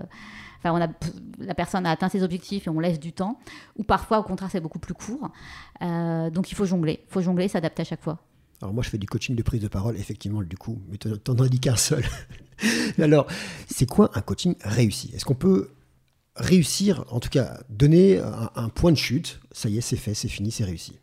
Enfin, 0.60 0.72
on 0.72 0.82
a, 0.82 0.88
la 1.40 1.54
personne 1.54 1.86
a 1.86 1.92
atteint 1.92 2.10
ses 2.10 2.24
objectifs 2.24 2.68
et 2.68 2.70
on 2.70 2.80
laisse 2.80 3.00
du 3.00 3.12
temps. 3.12 3.40
Ou 3.78 3.84
parfois, 3.84 4.20
au 4.20 4.24
contraire, 4.24 4.50
c'est 4.52 4.62
beaucoup 4.62 4.80
plus 4.80 4.94
court. 4.94 5.30
donc, 5.82 6.52
il 6.52 6.56
faut 6.56 6.66
jongler. 6.66 7.02
Il 7.08 7.12
faut 7.12 7.22
jongler, 7.22 7.48
s'adapter 7.48 7.82
à 7.82 7.86
chaque 7.86 8.02
fois. 8.04 8.20
Alors 8.66 8.74
moi, 8.74 8.84
je 8.84 8.90
fais 8.90 8.98
du 8.98 9.06
coaching 9.06 9.36
de 9.36 9.44
prise 9.44 9.62
de 9.62 9.68
parole, 9.68 9.96
effectivement, 9.96 10.42
du 10.42 10.58
coup, 10.58 10.82
mais 10.90 10.98
as 11.06 11.50
dit 11.50 11.60
qu'un 11.60 11.76
seul. 11.76 12.04
Alors, 12.98 13.28
c'est 13.68 13.86
quoi 13.86 14.10
un 14.16 14.22
coaching 14.22 14.56
réussi? 14.64 15.12
Est-ce 15.14 15.24
qu'on 15.24 15.36
peut 15.36 15.70
réussir, 16.36 17.06
en 17.12 17.20
tout 17.20 17.30
cas, 17.30 17.60
donner 17.70 18.20
un, 18.56 18.70
point 18.70 18.92
de 18.92 18.98
chute, 18.98 19.40
ça 19.52 19.70
y 19.70 19.78
est, 19.78 19.82
c'est 19.82 19.98
fait, 19.98 20.16
c'est 20.16 20.30
fini, 20.30 20.50
c'est 20.50 20.64
réussi 20.64 20.98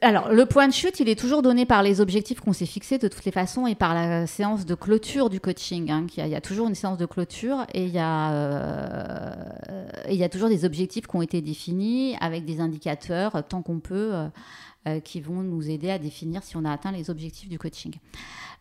alors, 0.00 0.32
le 0.32 0.46
point 0.46 0.66
de 0.66 0.72
chute, 0.72 0.98
il 0.98 1.08
est 1.08 1.18
toujours 1.18 1.42
donné 1.42 1.64
par 1.64 1.84
les 1.84 2.00
objectifs 2.00 2.40
qu'on 2.40 2.52
s'est 2.52 2.66
fixés 2.66 2.98
de 2.98 3.06
toutes 3.06 3.24
les 3.24 3.30
façons 3.30 3.68
et 3.68 3.76
par 3.76 3.94
la 3.94 4.26
séance 4.26 4.66
de 4.66 4.74
clôture 4.74 5.30
du 5.30 5.38
coaching. 5.38 5.90
Hein, 5.92 6.06
il, 6.16 6.26
y 6.26 6.34
a, 6.34 6.40
toujours 6.40 6.66
une 6.66 6.74
séance 6.74 6.98
de 6.98 7.06
clôture 7.06 7.64
et 7.72 7.84
il 7.84 7.94
y, 7.94 7.98
a, 8.00 8.32
euh, 8.32 10.28
toujours 10.28 10.48
des 10.48 10.64
objectifs 10.64 11.06
qui 11.06 11.14
ont 11.14 11.22
été 11.22 11.40
définis 11.40 12.16
avec 12.20 12.44
des 12.44 12.60
indicateurs, 12.60 13.44
tant 13.48 13.62
qu'on 13.62 13.78
peut, 13.78 14.10
euh, 14.12 14.28
euh, 14.88 14.98
qui 14.98 15.20
vont 15.20 15.42
nous 15.42 15.70
aider 15.70 15.90
à 15.90 15.98
définir 15.98 16.42
si 16.42 16.56
on 16.56 16.64
a 16.64 16.72
atteint 16.72 16.90
les 16.90 17.08
objectifs 17.08 17.48
du 17.48 17.58
coaching. 17.58 17.94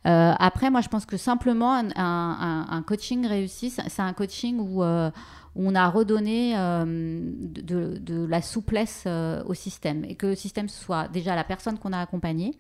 Euh, 0.06 0.34
après, 0.38 0.70
moi, 0.70 0.82
je 0.82 0.90
pense 0.90 1.06
que 1.06 1.18
simplement 1.18 1.82
un, 1.96 2.84
coaching 2.86 3.26
réussi, 3.26 3.72
c'est 3.72 4.02
un 4.02 4.14
coaching 4.14 4.60
où, 4.60 4.84
euh, 4.84 5.10
on 5.56 5.74
a 5.74 5.88
redonné 5.88 6.54
de, 6.54 8.26
la 8.28 8.42
souplesse 8.42 9.08
au 9.46 9.54
système 9.54 10.04
et 10.06 10.16
que 10.16 10.28
le 10.28 10.36
système 10.36 10.70
soit 10.70 11.08
déjà 11.08 11.36
la 11.36 11.44
personne 11.44 11.80
qu'on 11.80 11.94
a 11.94 12.00
accompagnée, 12.00 12.52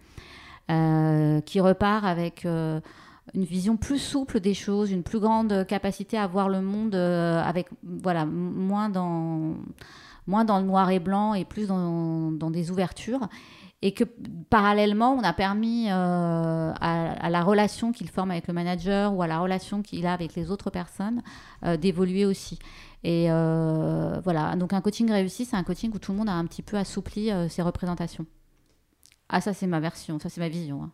qui 0.67 1.59
repart 1.59 2.05
avec 2.05 2.45
une 2.45 3.43
vision 3.43 3.75
plus 3.75 3.99
souple 3.99 4.39
des 4.39 4.53
choses, 4.53 4.91
une 4.91 5.03
plus 5.03 5.19
grande 5.19 5.67
capacité 5.67 6.17
à 6.17 6.25
voir 6.25 6.47
le 6.47 6.61
monde 6.61 6.95
avec 6.95 7.67
voilà 7.83 8.25
moins 8.25 8.89
dans 8.89 9.55
moins 10.25 10.45
dans 10.45 10.59
le 10.59 10.65
noir 10.65 10.89
et 10.89 10.99
blanc 10.99 11.33
et 11.33 11.43
plus 11.43 11.67
dans 11.67 12.31
des 12.49 12.71
ouvertures 12.71 13.27
et 13.85 13.91
que 13.91 14.03
parallèlement, 14.49 15.13
on 15.13 15.21
a 15.21 15.31
permis 15.31 15.91
euh, 15.91 16.73
à, 16.81 17.29
la 17.29 17.43
relation 17.43 17.91
qu'il 17.91 18.09
forme 18.09 18.31
avec 18.31 18.47
le 18.47 18.53
manager 18.55 19.13
ou 19.13 19.21
à 19.21 19.27
la 19.27 19.37
relation 19.37 19.83
qu'il 19.83 20.07
a 20.07 20.13
avec 20.13 20.33
les 20.33 20.49
autres 20.49 20.71
personnes 20.71 21.21
euh, 21.63 21.77
d'évoluer 21.77 22.25
aussi. 22.25 22.57
Et 23.03 23.27
euh, 23.29 24.19
voilà, 24.23 24.55
donc 24.55 24.73
un 24.73 24.81
coaching 24.81 25.11
réussi, 25.11 25.45
c'est 25.45 25.55
un 25.55 25.63
coaching 25.63 25.91
où 25.93 25.99
tout 25.99 26.13
le 26.13 26.17
monde 26.17 26.29
a 26.29 26.33
un 26.33 26.45
petit 26.45 26.63
peu 26.63 26.77
assoupli 26.77 27.29
ses 27.47 27.61
représentations. 27.61 28.25
Ah, 29.29 29.39
ça, 29.39 29.53
c'est 29.53 29.67
ma 29.67 29.79
version, 29.79 30.17
ça, 30.17 30.29
c'est 30.29 30.41
ma 30.41 30.49
vision. 30.49 30.81
Hein. 30.81 30.91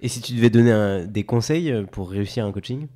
Et 0.00 0.08
si 0.08 0.20
tu 0.20 0.32
devais 0.34 0.50
donner 0.50 1.06
des 1.06 1.22
conseils 1.22 1.72
pour 1.92 2.10
réussir 2.10 2.44
un 2.44 2.50
coaching? 2.50 2.88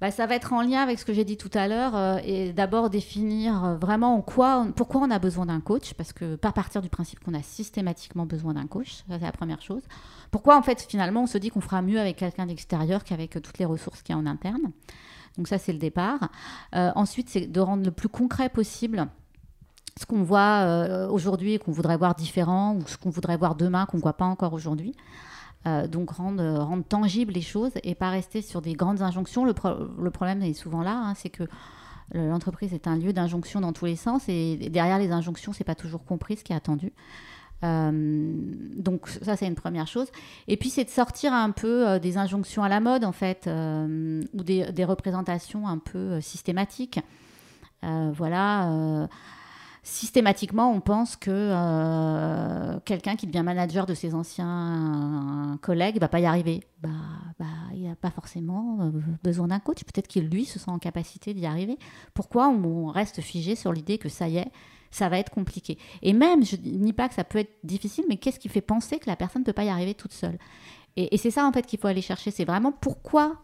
Bah, 0.00 0.10
ça 0.10 0.26
va 0.26 0.34
être 0.34 0.52
en 0.52 0.62
lien 0.62 0.82
avec 0.82 0.98
ce 0.98 1.04
que 1.04 1.12
j'ai 1.12 1.24
dit 1.24 1.36
tout 1.36 1.50
à 1.54 1.68
l'heure 1.68 1.94
euh, 1.94 2.18
et 2.24 2.52
d'abord 2.52 2.90
définir 2.90 3.64
euh, 3.64 3.76
vraiment 3.76 4.16
en 4.16 4.22
quoi, 4.22 4.66
pourquoi 4.74 5.00
on 5.00 5.10
a 5.10 5.18
besoin 5.18 5.46
d'un 5.46 5.60
coach, 5.60 5.94
parce 5.94 6.12
que 6.12 6.34
pas 6.34 6.52
partir 6.52 6.82
du 6.82 6.88
principe 6.88 7.20
qu'on 7.20 7.34
a 7.34 7.42
systématiquement 7.42 8.26
besoin 8.26 8.54
d'un 8.54 8.66
coach, 8.66 9.04
ça 9.08 9.18
c'est 9.18 9.20
la 9.20 9.32
première 9.32 9.62
chose. 9.62 9.82
Pourquoi 10.32 10.56
en 10.56 10.62
fait 10.62 10.84
finalement 10.88 11.22
on 11.22 11.26
se 11.26 11.38
dit 11.38 11.50
qu'on 11.50 11.60
fera 11.60 11.80
mieux 11.80 12.00
avec 12.00 12.16
quelqu'un 12.16 12.46
d'extérieur 12.46 13.04
qu'avec 13.04 13.40
toutes 13.40 13.58
les 13.58 13.64
ressources 13.64 14.02
qu'il 14.02 14.14
y 14.14 14.18
a 14.18 14.20
en 14.20 14.26
interne. 14.26 14.72
Donc 15.38 15.46
ça 15.46 15.58
c'est 15.58 15.72
le 15.72 15.78
départ. 15.78 16.28
Euh, 16.74 16.90
ensuite 16.96 17.30
c'est 17.30 17.46
de 17.46 17.60
rendre 17.60 17.84
le 17.84 17.92
plus 17.92 18.08
concret 18.08 18.48
possible 18.48 19.06
ce 19.98 20.06
qu'on 20.06 20.24
voit 20.24 21.06
aujourd'hui 21.08 21.54
et 21.54 21.58
qu'on 21.60 21.70
voudrait 21.70 21.96
voir 21.96 22.16
différent 22.16 22.74
ou 22.74 22.82
ce 22.88 22.96
qu'on 22.96 23.10
voudrait 23.10 23.36
voir 23.36 23.54
demain 23.54 23.86
qu'on 23.86 23.98
ne 23.98 24.02
voit 24.02 24.16
pas 24.16 24.24
encore 24.24 24.52
aujourd'hui. 24.52 24.92
Euh, 25.66 25.86
donc 25.86 26.10
rendre, 26.10 26.58
rendre 26.58 26.84
tangibles 26.84 27.32
les 27.32 27.40
choses 27.40 27.72
et 27.82 27.94
pas 27.94 28.10
rester 28.10 28.42
sur 28.42 28.60
des 28.60 28.74
grandes 28.74 29.00
injonctions. 29.00 29.46
Le, 29.46 29.54
le 29.98 30.10
problème 30.10 30.42
est 30.42 30.52
souvent 30.52 30.82
là, 30.82 30.94
hein, 30.94 31.14
c'est 31.16 31.30
que 31.30 31.44
l'entreprise 32.12 32.74
est 32.74 32.86
un 32.86 32.96
lieu 32.96 33.14
d'injonction 33.14 33.62
dans 33.62 33.72
tous 33.72 33.86
les 33.86 33.96
sens 33.96 34.28
et 34.28 34.56
derrière 34.70 34.98
les 34.98 35.10
injonctions, 35.10 35.54
c'est 35.54 35.64
pas 35.64 35.74
toujours 35.74 36.04
compris 36.04 36.36
ce 36.36 36.44
qui 36.44 36.52
est 36.52 36.56
attendu. 36.56 36.92
Euh, 37.62 38.32
donc 38.76 39.08
ça 39.08 39.36
c'est 39.36 39.46
une 39.46 39.54
première 39.54 39.86
chose. 39.86 40.08
Et 40.46 40.58
puis 40.58 40.68
c'est 40.68 40.84
de 40.84 40.90
sortir 40.90 41.32
un 41.32 41.50
peu 41.50 41.88
euh, 41.88 41.98
des 41.98 42.18
injonctions 42.18 42.62
à 42.62 42.68
la 42.68 42.80
mode 42.80 43.04
en 43.04 43.12
fait, 43.12 43.48
ou 43.48 44.42
des, 44.42 44.70
des, 44.70 44.84
représentations 44.84 45.66
un 45.66 45.78
peu 45.78 46.20
systématiques. 46.20 47.00
voilà 47.82 49.08
systématiquement, 49.84 50.72
on 50.72 50.80
pense 50.80 51.14
que 51.14 51.30
euh, 51.30 52.78
quelqu'un 52.86 53.16
qui 53.16 53.26
devient 53.26 53.42
manager 53.44 53.84
de 53.84 53.92
ses 53.92 54.14
anciens 54.14 55.58
collègues 55.60 56.00
va 56.00 56.08
pas 56.08 56.20
y 56.20 56.26
arriver. 56.26 56.64
Bah, 56.82 56.88
bah 57.38 57.44
il 57.74 57.86
n'a 57.86 57.94
pas 57.94 58.10
forcément 58.10 58.78
euh, 58.80 58.90
besoin 59.22 59.48
d'un 59.48 59.60
coach. 59.60 59.84
Peut-être 59.84 60.08
qu'il, 60.08 60.28
lui, 60.28 60.46
se 60.46 60.58
sent 60.58 60.70
en 60.70 60.78
capacité 60.78 61.34
d'y 61.34 61.44
arriver. 61.44 61.78
Pourquoi 62.14 62.48
on 62.48 62.86
reste 62.86 63.20
figé 63.20 63.54
sur 63.54 63.72
l'idée 63.72 63.98
que 63.98 64.08
ça 64.08 64.26
y 64.26 64.38
est, 64.38 64.50
ça 64.90 65.10
va 65.10 65.18
être 65.18 65.30
compliqué? 65.30 65.78
Et 66.00 66.14
même, 66.14 66.44
je 66.44 66.56
dis 66.56 66.92
pas 66.94 67.08
que 67.08 67.14
ça 67.14 67.24
peut 67.24 67.38
être 67.38 67.54
difficile, 67.62 68.06
mais 68.08 68.16
qu'est-ce 68.16 68.40
qui 68.40 68.48
fait 68.48 68.62
penser 68.62 68.98
que 68.98 69.08
la 69.08 69.16
personne 69.16 69.42
ne 69.42 69.46
peut 69.46 69.52
pas 69.52 69.64
y 69.64 69.68
arriver 69.68 69.94
toute 69.94 70.14
seule? 70.14 70.38
Et, 70.96 71.14
et 71.14 71.18
c'est 71.18 71.30
ça, 71.30 71.46
en 71.46 71.52
fait, 71.52 71.66
qu'il 71.66 71.78
faut 71.78 71.88
aller 71.88 72.02
chercher. 72.02 72.30
C'est 72.30 72.46
vraiment 72.46 72.72
pourquoi 72.72 73.36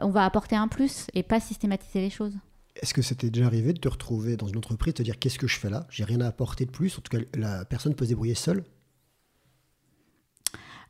on 0.00 0.08
va 0.08 0.24
apporter 0.24 0.56
un 0.56 0.68
plus 0.68 1.06
et 1.12 1.22
pas 1.22 1.38
systématiser 1.38 2.00
les 2.00 2.10
choses. 2.10 2.36
Est-ce 2.80 2.94
que 2.94 3.02
c'était 3.02 3.30
déjà 3.30 3.46
arrivé 3.46 3.72
de 3.72 3.78
te 3.78 3.88
retrouver 3.88 4.36
dans 4.36 4.48
une 4.48 4.58
entreprise, 4.58 4.94
de 4.94 4.98
te 4.98 5.02
dire 5.02 5.18
qu'est-ce 5.18 5.38
que 5.38 5.46
je 5.46 5.58
fais 5.58 5.70
là? 5.70 5.86
J'ai 5.90 6.04
rien 6.04 6.20
à 6.20 6.26
apporter 6.26 6.66
de 6.66 6.70
plus. 6.70 6.98
En 6.98 7.00
tout 7.00 7.16
cas, 7.16 7.24
la 7.34 7.64
personne 7.64 7.94
peut 7.94 8.04
se 8.04 8.10
débrouiller 8.10 8.34
seule 8.34 8.64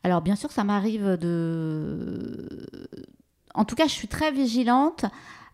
Alors, 0.03 0.21
bien 0.21 0.35
sûr, 0.35 0.51
ça 0.51 0.63
m'arrive 0.63 1.17
de. 1.17 2.65
En 3.53 3.65
tout 3.65 3.75
cas, 3.75 3.87
je 3.87 3.93
suis 3.93 4.07
très 4.07 4.31
vigilante 4.31 5.05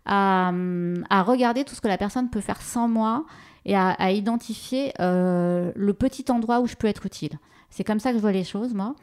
à, 0.05 1.23
regarder 1.25 1.63
tout 1.63 1.75
ce 1.75 1.81
que 1.81 1.87
la 1.87 1.97
personne 1.97 2.29
peut 2.29 2.41
faire 2.41 2.61
sans 2.61 2.87
moi 2.87 3.25
et 3.65 3.75
à, 3.75 4.11
identifier 4.11 4.93
euh, 4.99 5.71
le 5.75 5.93
petit 5.93 6.25
endroit 6.29 6.59
où 6.59 6.67
je 6.67 6.75
peux 6.75 6.87
être 6.87 7.05
utile. 7.05 7.39
C'est 7.73 7.83
comme 7.83 7.99
ça 7.99 8.11
que 8.11 8.17
je 8.17 8.21
vois 8.21 8.31
les 8.31 8.43
choses, 8.43 8.75
moi. 8.75 8.95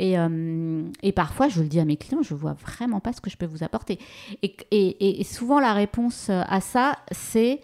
Euh, 0.00 0.86
et, 1.02 1.12
parfois, 1.12 1.48
je 1.48 1.62
le 1.62 1.68
dis 1.68 1.80
à 1.80 1.86
mes 1.86 1.96
clients, 1.96 2.20
je 2.20 2.34
vois 2.34 2.52
vraiment 2.52 3.00
pas 3.00 3.14
ce 3.14 3.22
que 3.22 3.30
je 3.30 3.38
peux 3.38 3.46
vous 3.46 3.64
apporter. 3.64 3.98
Et, 4.42 5.24
souvent, 5.24 5.60
la 5.60 5.72
réponse 5.72 6.28
à 6.28 6.60
ça, 6.60 6.98
c'est 7.10 7.62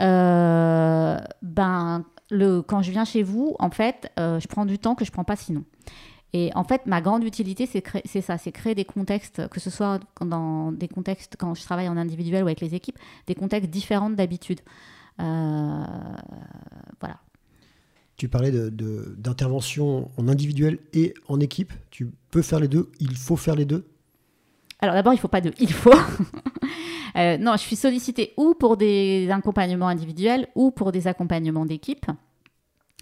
euh, 0.00 1.18
ben, 1.42 2.04
le, 2.30 2.62
quand 2.62 2.80
je 2.80 2.92
viens 2.92 3.04
chez 3.04 3.24
vous, 3.24 3.56
en 3.58 3.70
fait, 3.70 4.08
euh, 4.20 4.38
je 4.38 4.46
prends 4.46 4.66
du 4.66 4.78
temps 4.78 4.94
que 4.94 5.04
je 5.04 5.10
prends 5.10 5.24
pas 5.24 5.34
sinon. 5.34 5.64
Et 6.32 6.52
en 6.54 6.62
fait, 6.62 6.86
ma 6.86 7.00
grande 7.00 7.24
utilité, 7.24 7.66
c'est 7.66 8.20
ça, 8.20 8.38
c'est 8.38 8.52
créer 8.52 8.76
des 8.76 8.84
contextes, 8.84 9.48
que 9.48 9.58
ce 9.58 9.68
soit 9.68 9.98
dans 10.20 10.70
des 10.70 10.86
contextes 10.86 11.34
quand 11.36 11.54
je 11.54 11.62
travaille 11.64 11.88
en 11.88 11.96
individuel 11.96 12.44
ou 12.44 12.46
avec 12.46 12.60
les 12.60 12.76
équipes, 12.76 13.00
des 13.26 13.34
contextes 13.34 13.70
différents 13.70 14.10
d'habitude. 14.10 14.60
voilà. 15.18 15.64
Tu 18.16 18.28
parlais 18.28 18.52
d'intervention 18.52 20.10
en 20.16 20.28
individuel 20.28 20.78
et 20.92 21.14
en 21.28 21.40
équipe. 21.40 21.72
Tu 21.90 22.12
peux 22.30 22.42
faire 22.42 22.60
les 22.60 22.68
deux 22.68 22.90
Il 23.00 23.16
faut 23.16 23.36
faire 23.36 23.56
les 23.56 23.64
deux? 23.64 23.86
Alors 24.80 24.94
d'abord, 24.94 25.12
il 25.12 25.16
ne 25.16 25.20
faut 25.20 25.28
pas 25.28 25.40
de 25.40 25.52
il 25.58 25.72
faut. 25.72 25.94
Euh, 27.16 27.38
non, 27.38 27.52
je 27.52 27.58
suis 27.58 27.76
sollicitée 27.76 28.32
ou 28.36 28.54
pour 28.54 28.76
des 28.76 29.30
accompagnements 29.30 29.86
individuels 29.86 30.48
ou 30.56 30.72
pour 30.72 30.90
des 30.90 31.06
accompagnements 31.06 31.64
d'équipe. 31.64 32.06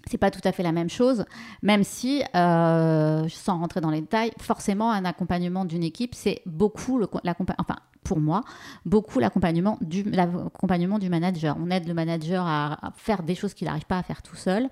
C'est 0.05 0.19
pas 0.19 0.29
tout 0.29 0.41
à 0.43 0.51
fait 0.51 0.61
la 0.61 0.71
même 0.71 0.89
chose, 0.89 1.25
même 1.63 1.83
si, 1.83 2.21
euh, 2.35 3.27
sans 3.29 3.57
rentrer 3.57 3.81
dans 3.81 3.89
les 3.89 4.01
détails, 4.01 4.31
forcément 4.39 4.91
un 4.91 5.03
accompagnement 5.03 5.65
d'une 5.65 5.81
équipe, 5.81 6.13
c'est 6.13 6.43
beaucoup 6.45 6.99
l'accompagnement, 7.23 7.65
enfin 7.67 7.79
pour 8.03 8.19
moi, 8.19 8.43
beaucoup 8.85 9.17
l'accompagnement 9.19 9.79
du, 9.81 10.03
l'accompagnement 10.03 10.99
du 10.99 11.09
manager. 11.09 11.57
On 11.59 11.71
aide 11.71 11.87
le 11.87 11.95
manager 11.95 12.45
à 12.45 12.93
faire 12.95 13.23
des 13.23 13.33
choses 13.33 13.55
qu'il 13.55 13.65
n'arrive 13.65 13.85
pas 13.85 13.97
à 13.97 14.03
faire 14.03 14.21
tout 14.21 14.35
seul 14.35 14.69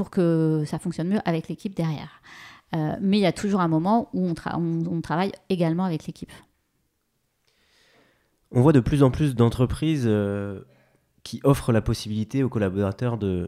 pour 0.00 0.08
que 0.08 0.64
ça 0.66 0.78
fonctionne 0.78 1.08
mieux 1.08 1.20
avec 1.26 1.48
l'équipe 1.48 1.76
derrière. 1.76 2.22
Euh, 2.74 2.96
mais 3.02 3.18
il 3.18 3.20
y 3.20 3.26
a 3.26 3.32
toujours 3.32 3.60
un 3.60 3.68
moment 3.68 4.08
où 4.14 4.26
on, 4.26 4.34
on, 4.86 5.00
travaille 5.02 5.30
également 5.50 5.84
avec 5.84 6.06
l'équipe. 6.06 6.32
On 8.50 8.62
voit 8.62 8.72
de 8.72 8.80
plus 8.80 9.02
en 9.02 9.10
plus 9.10 9.34
d'entreprises 9.34 10.06
euh, 10.06 10.62
qui 11.22 11.42
offrent 11.44 11.70
la 11.70 11.82
possibilité 11.82 12.42
aux 12.42 12.48
collaborateurs 12.48 13.18
de, 13.18 13.46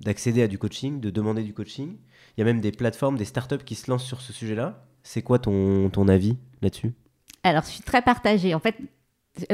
d'accéder 0.00 0.42
à 0.42 0.48
du 0.48 0.56
coaching, 0.56 0.98
de 0.98 1.10
demander 1.10 1.42
du 1.42 1.52
coaching. 1.52 1.98
Il 2.38 2.40
y 2.40 2.42
a 2.42 2.46
même 2.46 2.62
des 2.62 2.72
plateformes, 2.72 3.18
des 3.18 3.26
startups 3.26 3.64
qui 3.66 3.74
se 3.74 3.90
lancent 3.90 4.06
sur 4.06 4.22
ce 4.22 4.32
sujet-là. 4.32 4.86
C'est 5.02 5.20
quoi 5.20 5.38
ton, 5.38 5.90
ton 5.90 6.08
avis 6.08 6.38
là-dessus? 6.62 6.94
Alors, 7.42 7.64
je 7.64 7.68
suis 7.68 7.82
très 7.82 8.00
partagée. 8.00 8.54
En 8.54 8.60
fait, 8.60 8.76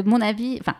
mon 0.05 0.21
avis, 0.21 0.59
enfin, 0.61 0.77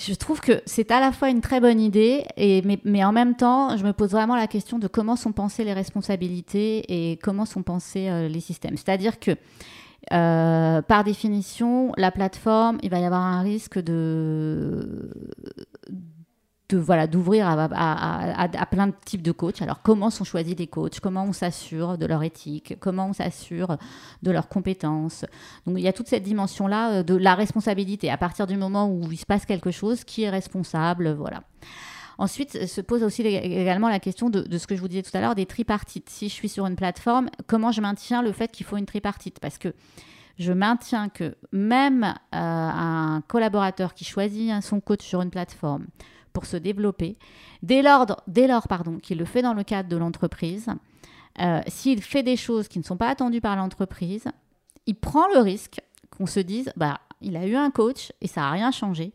je 0.00 0.14
trouve 0.14 0.40
que 0.40 0.62
c'est 0.64 0.90
à 0.90 1.00
la 1.00 1.12
fois 1.12 1.28
une 1.28 1.42
très 1.42 1.60
bonne 1.60 1.78
idée, 1.78 2.24
et, 2.36 2.62
mais, 2.84 3.04
en 3.04 3.12
même 3.12 3.36
temps, 3.36 3.76
je 3.76 3.84
me 3.84 3.92
pose 3.92 4.10
vraiment 4.12 4.34
la 4.34 4.46
question 4.46 4.78
de 4.78 4.88
comment 4.88 5.14
sont 5.14 5.32
pensées 5.32 5.62
les 5.62 5.74
responsabilités 5.74 7.10
et 7.12 7.18
comment 7.18 7.44
sont 7.44 7.62
pensés 7.62 8.08
euh, 8.08 8.28
les 8.28 8.40
systèmes. 8.40 8.76
C'est-à-dire 8.76 9.20
que, 9.20 9.32
euh, 10.12 10.80
par 10.80 11.04
définition, 11.04 11.92
la 11.98 12.10
plateforme, 12.10 12.78
il 12.82 12.88
va 12.88 12.98
y 12.98 13.04
avoir 13.04 13.20
un 13.20 13.42
risque 13.42 13.78
de 13.78 15.10
de 16.70 16.78
voilà 16.78 17.06
d'ouvrir 17.06 17.46
à, 17.46 17.64
à, 17.64 18.66
plein 18.66 18.86
de 18.86 18.94
types 19.04 19.22
de 19.22 19.32
coachs. 19.32 19.62
Alors 19.62 19.82
comment 19.82 20.10
sont 20.10 20.24
choisis 20.24 20.56
les 20.56 20.66
coachs? 20.66 21.00
Comment 21.00 21.24
on 21.24 21.32
s'assure 21.32 21.98
de 21.98 22.06
leur 22.06 22.22
éthique? 22.22 22.76
Comment 22.80 23.08
on 23.08 23.12
s'assure 23.12 23.76
de 24.22 24.30
leurs 24.30 24.48
compétences? 24.48 25.24
Donc 25.66 25.78
il 25.78 25.82
y 25.82 25.88
a 25.88 25.92
toute 25.92 26.08
cette 26.08 26.22
dimension 26.22 26.66
là 26.66 26.90
euh, 26.92 27.02
de 27.02 27.14
la 27.14 27.34
responsabilité. 27.34 28.10
À 28.10 28.16
partir 28.16 28.46
du 28.46 28.56
moment 28.56 28.88
où 28.88 29.10
il 29.10 29.18
se 29.18 29.26
passe 29.26 29.44
quelque 29.46 29.70
chose, 29.70 30.04
qui 30.04 30.22
est 30.22 30.30
responsable 30.30 31.12
Voilà. 31.12 31.42
Ensuite, 32.18 32.66
se 32.66 32.82
pose 32.82 33.02
aussi 33.02 33.22
également 33.22 33.88
la 33.88 33.98
question 33.98 34.28
de, 34.28 34.44
ce 34.58 34.66
que 34.66 34.76
je 34.76 34.80
vous 34.82 34.88
disais 34.88 35.02
tout 35.02 35.16
à 35.16 35.22
l'heure, 35.22 35.34
des 35.34 35.46
tripartites. 35.46 36.10
Si 36.10 36.28
je 36.28 36.34
suis 36.34 36.50
sur 36.50 36.66
une 36.66 36.76
plateforme, 36.76 37.30
comment 37.46 37.72
je 37.72 37.80
maintiens 37.80 38.20
le 38.20 38.32
fait 38.32 38.52
qu'il 38.52 38.66
faut 38.66 38.76
une 38.76 38.84
tripartite? 38.84 39.40
Parce 39.40 39.56
que 39.56 39.72
je 40.38 40.52
maintiens 40.52 41.08
que 41.08 41.34
même 41.50 42.04
euh, 42.04 42.12
un 42.32 43.22
collaborateur 43.26 43.94
qui 43.94 44.04
choisit 44.04 44.52
son 44.62 44.80
coach 44.80 45.02
sur 45.02 45.22
une 45.22 45.30
plateforme, 45.30 45.86
pour 46.32 46.46
se 46.46 46.56
développer. 46.56 47.18
Dès 47.62 47.82
lors, 47.82 48.06
dès 48.26 48.46
lors 48.46 48.68
pardon, 48.68 48.98
qu'il 48.98 49.18
le 49.18 49.24
fait 49.24 49.42
dans 49.42 49.54
le 49.54 49.64
cadre 49.64 49.88
de 49.88 49.96
l'entreprise, 49.96 50.68
euh, 51.40 51.60
s'il 51.66 52.02
fait 52.02 52.22
des 52.22 52.36
choses 52.36 52.68
qui 52.68 52.78
ne 52.78 52.84
sont 52.84 52.96
pas 52.96 53.08
attendues 53.08 53.40
par 53.40 53.56
l'entreprise, 53.56 54.24
il 54.86 54.94
prend 54.94 55.26
le 55.34 55.40
risque 55.40 55.80
qu'on 56.10 56.26
se 56.26 56.40
dise, 56.40 56.72
bah, 56.76 57.00
il 57.20 57.36
a 57.36 57.46
eu 57.46 57.54
un 57.54 57.70
coach 57.70 58.12
et 58.20 58.26
ça 58.26 58.42
n'a 58.42 58.50
rien 58.50 58.70
changé. 58.70 59.12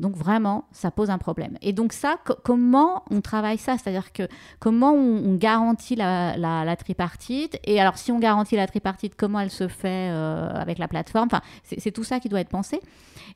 Donc 0.00 0.16
vraiment, 0.16 0.66
ça 0.72 0.90
pose 0.90 1.10
un 1.10 1.18
problème. 1.18 1.56
Et 1.62 1.72
donc 1.72 1.92
ça, 1.92 2.16
comment 2.44 3.04
on 3.10 3.20
travaille 3.20 3.58
ça? 3.58 3.78
C'est-à-dire 3.78 4.12
que 4.12 4.28
comment 4.58 4.92
on, 4.92 5.34
garantit 5.36 5.96
la, 5.96 6.76
tripartite? 6.76 7.58
Et 7.64 7.80
alors 7.80 7.96
si 7.96 8.12
on 8.12 8.18
garantit 8.18 8.56
la 8.56 8.66
tripartite, 8.66 9.14
comment 9.16 9.40
elle 9.40 9.50
se 9.50 9.68
fait 9.68 10.10
euh, 10.10 10.50
avec 10.54 10.78
la 10.78 10.88
plateforme? 10.88 11.28
C'est 11.62 11.92
tout 11.92 12.04
ça 12.04 12.20
qui 12.20 12.28
doit 12.28 12.40
être 12.40 12.48
pensé. 12.48 12.80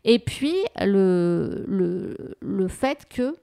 Et 0.04 0.18
puis 0.18 0.56
le, 0.80 1.64
le, 1.66 2.36
le 2.40 2.68
fait 2.68 3.06
que 3.08 3.36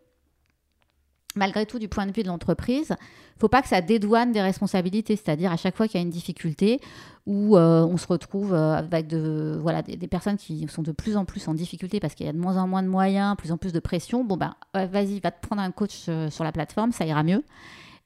malgré 1.36 1.65
tout, 1.65 1.80
du 1.80 1.88
point 1.88 2.06
de 2.06 2.12
vue 2.12 2.24
de 2.24 2.28
l'entreprise, 2.28 2.96
faut 3.38 3.48
pas 3.48 3.62
que 3.62 3.68
ça 3.68 3.82
dédouane 3.82 4.32
des 4.32 4.42
responsabilités. 4.42 5.15
C'est-à-dire 5.15 5.52
à 5.52 5.58
chaque 5.58 5.76
fois 5.76 5.88
qu'il 5.88 6.00
y 6.00 6.04
a 6.04 6.06
une 6.06 6.10
difficulté 6.10 6.80
où 7.26 7.58
euh, 7.58 7.84
on 7.84 7.98
se 7.98 8.08
retrouve 8.08 8.54
euh, 8.54 8.74
avec 8.74 9.08
des, 9.08 10.08
personnes 10.08 10.38
qui 10.38 10.68
sont 10.68 10.82
de 10.82 10.92
plus 10.92 11.15
en 11.15 11.26
plus 11.26 11.48
en 11.48 11.54
difficulté 11.54 12.00
parce 12.00 12.15
qu'il 12.15 12.26
y 12.26 12.30
a 12.30 12.34
de 12.34 12.39
moins 12.39 12.58
en 12.58 12.68
moins 12.68 12.84
de 12.84 12.88
moyens, 12.88 13.36
plus 13.38 13.52
en 13.52 13.58
plus 13.58 13.72
de 13.72 13.80
pression, 13.80 14.24
bon 14.24 14.38
ben 14.38 14.56
vas-y, 14.74 15.20
va 15.20 15.32
te 15.32 15.46
prendre 15.46 15.62
un 15.62 15.72
coach 15.72 16.06
euh, 16.10 16.30
sur 16.30 16.44
la 16.44 16.52
plateforme, 16.52 16.92
ça 16.92 17.06
ira 17.06 17.24
mieux. 17.24 17.44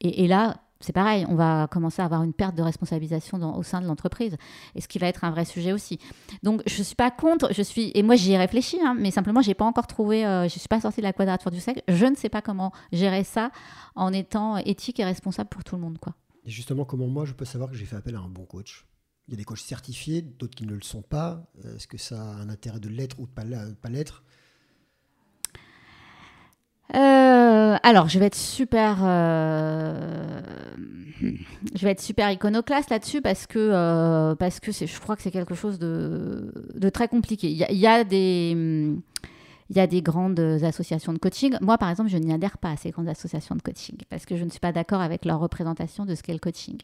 Et 0.02 0.28
là, 0.28 0.58
c'est 0.84 0.94
pareil, 0.94 1.26
on 1.30 1.36
va 1.36 1.68
commencer 1.68 2.02
à 2.02 2.06
avoir 2.06 2.24
une 2.24 2.34
perte 2.34 2.56
de 2.56 2.62
responsabilisation 2.62 3.58
au 3.58 3.64
sein 3.64 3.82
de 3.82 3.88
l'entreprise, 3.88 4.36
et 4.76 4.82
ce 4.82 4.88
qui 4.88 5.00
va 5.00 5.08
être 5.08 5.24
un 5.24 5.32
vrai 5.32 5.46
sujet 5.46 5.72
aussi. 5.72 6.00
Donc, 6.44 6.62
je 6.68 6.80
ne 6.80 6.84
suis 6.84 6.96
pas 6.96 7.12
contre, 7.12 7.54
je 7.54 7.62
suis, 7.62 7.92
et 7.96 8.04
moi 8.04 8.16
j'y 8.16 8.34
ai 8.34 8.38
réfléchi, 8.38 8.80
hein, 8.82 8.96
mais 8.98 9.12
simplement, 9.12 9.42
je 9.42 9.50
n'ai 9.50 9.54
pas 9.54 9.66
encore 9.66 9.88
trouvé, 9.88 10.26
euh, 10.26 10.42
je 10.42 10.56
ne 10.56 10.60
suis 10.60 10.68
pas 10.68 10.82
sortie 10.82 11.02
de 11.02 11.06
la 11.06 11.14
quadrature 11.14 11.52
du 11.52 11.60
cercle, 11.60 11.82
je 11.88 12.06
ne 12.06 12.16
sais 12.16 12.30
pas 12.30 12.42
comment 12.42 12.72
gérer 12.92 13.24
ça 13.24 13.52
en 13.96 14.12
étant 14.14 14.58
éthique 14.58 15.00
et 15.00 15.06
responsable 15.06 15.50
pour 15.50 15.64
tout 15.64 15.76
le 15.76 15.82
monde. 15.82 15.98
Quoi. 15.98 16.14
Et 16.46 16.50
justement, 16.50 16.86
comment 16.86 17.08
moi 17.08 17.26
je 17.26 17.34
peux 17.34 17.46
savoir 17.46 17.70
que 17.70 17.76
j'ai 17.76 17.86
fait 17.86 17.96
appel 17.96 18.16
à 18.16 18.20
un 18.20 18.30
bon 18.30 18.46
coach? 18.46 18.86
Il 19.28 19.32
y 19.32 19.36
a 19.36 19.38
des 19.38 19.46
coachs 19.46 19.60
certifiés, 19.60 20.22
d'autres 20.22 20.56
qui 20.56 20.66
ne 20.66 20.74
le 20.74 20.82
sont 20.82 21.02
pas. 21.02 21.50
Est-ce 21.64 21.88
que 21.88 21.98
ça 21.98 22.22
a 22.22 22.36
un 22.36 22.50
intérêt 22.50 22.82
de 22.82 22.90
l'être 22.90 23.20
ou 23.20 23.26
de 23.26 23.44
ne 23.44 23.74
pas 23.74 23.90
l'être 23.90 24.24
euh, 26.96 27.78
alors, 27.82 28.10
je 28.10 28.20
vais 28.20 28.26
être 28.26 28.36
super, 28.36 28.98
euh, 29.02 30.42
je 31.76 31.84
vais 31.84 31.92
être 31.92 32.02
super 32.02 32.30
iconoclaste 32.30 32.90
là-dessus 32.90 33.22
parce 33.22 33.48
que 33.48 33.58
euh, 33.58 34.36
parce 34.36 34.60
que 34.60 34.72
je 34.72 35.00
crois 35.00 35.16
que 35.16 35.22
c'est 35.22 35.32
quelque 35.32 35.56
chose 35.56 35.80
de, 35.80 36.90
très 36.94 37.08
compliqué. 37.08 37.50
Il 37.50 37.58
y, 37.58 37.88
a, 37.88 38.04
des 38.04 38.52
il 38.52 39.78
y 39.78 39.80
a 39.80 39.88
des 39.88 40.02
grandes 40.02 40.40
associations 40.40 41.14
de 41.14 41.20
coaching. 41.20 41.56
Moi, 41.62 41.78
par 41.78 41.90
exemple, 41.90 42.10
je 42.10 42.18
n'y 42.18 42.34
adhère 42.34 42.58
pas 42.58 42.72
à 42.72 42.78
ces 42.78 42.92
grandes 42.92 43.10
associations 43.10 43.56
de 43.56 43.62
coaching 43.62 43.96
parce 44.10 44.26
que 44.26 44.36
je 44.36 44.44
ne 44.44 44.50
suis 44.50 44.60
pas 44.60 44.74
d'accord 44.74 45.02
avec 45.02 45.26
leur 45.26 45.40
représentation 45.40 46.06
de 46.06 46.14
ce 46.16 46.22
qu'est 46.22 46.34
le 46.34 46.40
coaching, 46.40 46.78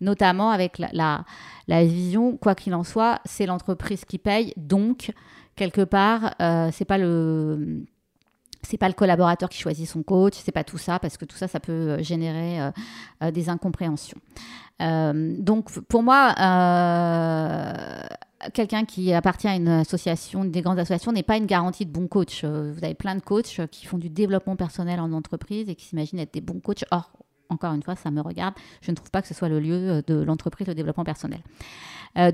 notamment 0.00 0.50
avec 0.50 0.78
la, 0.78 1.24
la, 1.66 1.84
vision, 1.84 2.36
quoi 2.36 2.54
qu'il 2.54 2.74
en 2.74 2.84
soit, 2.84 3.20
c'est 3.26 3.44
l'entreprise 3.44 4.04
qui 4.04 4.18
paye, 4.18 4.54
donc 4.56 5.12
quelque 5.56 5.82
part, 5.82 6.34
c'est 6.72 6.86
pas 6.86 6.96
le 6.96 7.84
c'est 8.62 8.78
pas 8.78 8.88
le 8.88 8.94
collaborateur 8.94 9.48
qui 9.48 9.58
choisit 9.58 9.88
son 9.88 10.02
coach, 10.02 10.34
c'est 10.36 10.52
pas 10.52 10.64
tout 10.64 10.78
ça, 10.78 10.98
parce 10.98 11.16
que 11.16 11.24
tout 11.24 11.36
ça, 11.36 11.48
ça 11.48 11.60
peut 11.60 11.72
euh, 11.72 12.02
générer 12.02 12.60
euh, 12.60 12.70
euh, 13.22 13.30
des 13.30 13.48
incompréhensions. 13.48 14.18
donc, 14.80 15.70
pour 15.82 16.02
moi, 16.02 16.34
quelqu'un 18.52 18.84
qui 18.84 19.12
appartient 19.12 19.46
à 19.46 19.54
une 19.54 19.68
association, 19.68 20.44
des 20.44 20.62
grandes 20.62 20.78
associations, 20.78 21.12
n'est 21.12 21.22
pas 21.22 21.36
une 21.36 21.46
garantie 21.46 21.86
de 21.86 21.92
bon 21.92 22.08
coach. 22.08 22.44
vous 22.44 22.84
avez 22.84 22.94
plein 22.94 23.14
de 23.14 23.20
coachs 23.20 23.60
qui 23.70 23.86
font 23.86 23.98
du 23.98 24.08
développement 24.08 24.56
personnel 24.56 24.98
en 24.98 25.12
entreprise 25.12 25.68
et 25.68 25.76
qui 25.76 25.86
s'imaginent 25.86 26.18
être 26.18 26.34
des 26.34 26.40
bons 26.40 26.58
coachs. 26.58 26.84
Or, 26.90 27.12
encore 27.48 27.74
une 27.74 27.82
fois, 27.84 27.94
ça 27.94 28.10
me 28.10 28.20
regarde. 28.20 28.54
Je 28.80 28.90
ne 28.90 28.96
trouve 28.96 29.10
pas 29.12 29.22
que 29.22 29.28
ce 29.28 29.34
soit 29.34 29.48
le 29.48 29.60
lieu 29.60 30.02
de 30.04 30.14
l'entreprise, 30.14 30.66
le 30.66 30.74
développement 30.74 31.04
personnel. 31.04 31.42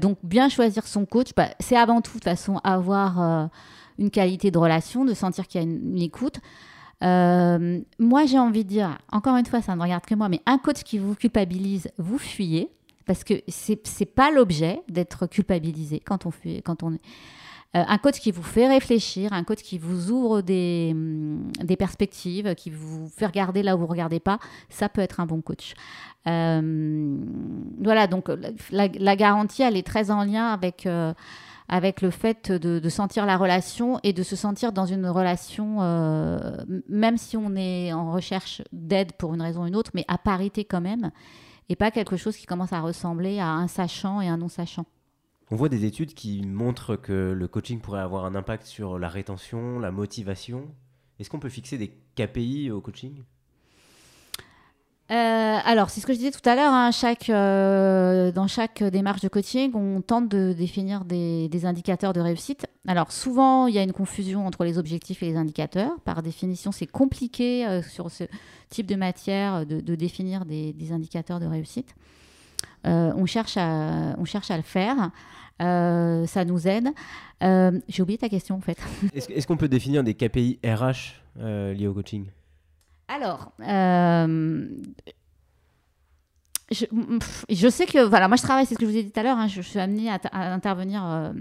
donc, 0.01 0.17
bien 0.23 0.49
choisir 0.49 0.87
son 0.87 1.05
coach, 1.05 1.35
bah, 1.37 1.49
c'est 1.61 1.77
avant 1.77 2.01
tout, 2.01 2.19
de 2.19 2.25
façon, 2.25 2.61
avoir 2.65 3.51
une 3.99 4.11
qualité 4.11 4.51
de 4.51 4.59
relation, 4.59 5.05
de 5.05 5.15
sentir 5.15 5.47
qu'il 5.47 5.61
y 5.61 5.65
a 5.65 5.67
une, 5.67 6.01
écoute. 6.01 6.41
Euh, 7.03 7.81
moi, 7.99 8.27
j'ai 8.27 8.39
envie 8.39 8.65
de 8.65 8.69
dire, 8.69 8.99
encore 9.13 9.37
une 9.37 9.47
fois, 9.47 9.63
ça 9.63 9.77
ne 9.77 9.83
regarde 9.83 10.05
que 10.05 10.15
moi, 10.15 10.29
mais 10.29 10.41
un 10.47 10.59
coach 10.59 10.83
qui 10.83 10.99
vous 10.99 11.15
culpabilise, 11.15 11.89
vous 11.99 12.19
fuyez, 12.19 12.71
parce 13.07 13.25
que 13.25 13.35
c'est 13.49 13.81
n'est 14.01 14.07
pas 14.07 14.31
l'objet 14.31 14.83
d'être 14.89 15.27
culpabilisé 15.27 16.01
quand 16.01 16.27
on 16.27 16.31
fuit, 16.31 16.63
quand 16.63 16.83
on 16.83 16.99
euh, 17.77 17.85
un 17.87 17.99
coach 17.99 18.19
qui 18.19 18.31
vous 18.31 18.43
fait 18.43 18.67
réfléchir, 18.67 19.35
un 19.35 19.45
coach 19.45 19.59
qui 19.59 19.77
vous 19.77 20.11
ouvre 20.11 20.41
des, 20.41 20.89
hum, 20.93 21.53
des, 21.63 21.77
perspectives, 21.77 22.55
qui 22.55 22.71
vous 22.71 23.11
fait 23.15 23.27
regarder 23.27 23.63
là 23.63 23.77
où 23.77 23.81
vous 23.81 23.85
ne 23.85 23.91
regardez 23.91 24.21
pas, 24.21 24.39
ça 24.71 24.89
peut 24.89 25.03
être 25.03 25.21
un 25.21 25.27
bon 25.27 25.43
coach. 25.43 25.75
Euh, 26.27 27.19
voilà, 27.83 28.07
donc 28.07 28.29
la, 28.71 28.89
la, 28.89 29.17
garantie, 29.17 29.63
elle 29.63 29.77
est 29.77 29.87
très 29.87 30.11
en 30.11 30.25
lien 30.25 30.47
avec 30.47 30.89
avec 31.69 32.01
le 32.01 32.11
fait 32.11 32.51
de, 32.51 32.89
sentir 32.89 33.27
la 33.27 33.37
relation 33.37 34.01
et 34.03 34.13
de 34.13 34.23
se 34.23 34.37
sentir 34.37 34.73
dans 34.73 34.87
une 34.87 35.07
relation, 35.07 35.83
euh, 35.83 36.65
même 36.89 37.19
si 37.19 37.37
on 37.37 37.55
est 37.57 37.93
en 37.93 38.13
recherche 38.13 38.63
d'aide 38.73 39.13
pour 39.13 39.35
une 39.35 39.43
raison 39.43 39.65
ou 39.65 39.67
une 39.67 39.77
autre, 39.77 39.91
mais 39.95 40.05
à 40.09 40.17
parité 40.17 40.65
quand 40.65 40.81
même, 40.81 41.11
et 41.69 41.77
pas 41.77 41.91
quelque 41.91 42.17
chose 42.17 42.37
qui 42.37 42.47
commence 42.47 42.73
à 42.73 42.81
ressembler 42.81 43.39
à 43.39 43.51
un 43.51 43.69
sachant 43.69 44.21
et 44.23 44.29
un 44.29 44.39
non-sachant. 44.39 44.87
On 45.51 45.57
voit 45.57 45.69
des 45.69 45.85
études 45.85 46.15
qui 46.15 46.43
montrent 46.43 46.97
que 46.97 47.33
le 47.33 47.49
coaching 47.49 47.81
pourrait 47.81 48.01
avoir 48.01 48.25
un 48.25 48.35
impact 48.35 48.67
sur 48.67 48.99
la 48.99 49.09
rétention, 49.09 49.79
la 49.79 49.91
motivation. 49.91 50.69
Est-ce 51.19 51.31
qu'on 51.31 51.39
peut 51.39 51.49
fixer 51.49 51.79
des 51.79 51.93
KPI 52.17 52.71
au 52.71 52.81
coaching? 52.81 53.23
Euh, 55.11 55.15
alors, 55.65 55.89
c'est 55.89 56.03
ce 56.03 56.07
que 56.07 56.13
je 56.13 56.19
disais 56.19 56.31
tout 56.31 56.47
à 56.47 56.55
l'heure. 56.55 56.73
Hein, 56.73 56.91
euh, 57.31 58.31
dans 58.31 58.47
chaque 58.47 58.83
démarche 58.83 59.23
de 59.23 59.29
coaching, 59.29 59.73
on 59.75 60.03
tente 60.03 60.29
de 60.29 60.53
définir 60.53 61.05
des, 61.07 61.49
indicateurs 61.65 62.13
de 62.13 62.21
réussite. 62.21 62.67
Alors, 62.87 63.11
souvent, 63.11 63.67
il 63.69 63.75
y 63.75 63.79
a 63.79 63.83
une 63.83 63.93
confusion 63.93 64.47
entre 64.47 64.65
les 64.65 64.77
objectifs 64.77 65.23
et 65.23 65.27
les 65.27 65.37
indicateurs. 65.37 65.99
Par 66.05 66.23
définition, 66.23 66.73
c'est 66.73 66.87
compliqué 66.87 67.67
euh, 67.67 67.83
sur 67.83 68.11
ce 68.11 68.25
type 68.69 68.87
de 68.87 68.97
matière 68.97 69.65
de, 69.65 69.95
définir 69.95 70.45
des, 70.45 70.75
indicateurs 70.93 71.41
de 71.41 71.47
réussite. 71.47 71.95
on, 72.85 73.25
cherche 73.25 73.57
à, 73.57 74.15
on 74.19 74.27
cherche 74.27 74.51
à 74.51 74.59
le 74.59 74.63
faire. 74.63 75.11
ça 75.59 76.45
nous 76.45 76.69
aide. 76.69 76.89
J'ai 77.41 78.03
oublié 78.03 78.19
ta 78.19 78.29
question 78.29 78.57
en 78.57 78.61
fait. 78.61 78.79
Est-ce 79.15 79.47
qu'on 79.47 79.57
peut 79.57 79.69
définir 79.69 80.05
des 80.05 80.13
KPI 80.13 80.59
RH 80.63 81.15
liés 81.41 81.87
au 81.87 81.95
coaching? 81.95 82.27
Alors, 83.09 83.53
euh, 83.61 84.69
je, 86.71 87.69
sais 87.71 87.87
que, 87.87 88.05
voilà, 88.05 88.29
moi 88.29 88.37
je 88.37 88.43
travaille, 88.43 88.67
c'est 88.67 88.75
ce 88.75 88.79
que 88.79 88.85
je 88.85 88.91
vous 88.91 88.97
ai 88.97 89.03
dit 89.03 89.11
tout 89.11 89.19
à 89.19 89.23
l'heure, 89.23 89.39
hein, 89.39 89.49
je, 89.49 89.63
suis 89.63 89.79
amenée 89.79 90.11
à, 90.11 90.21
intervenir 90.53 91.05
euh, 91.05 91.33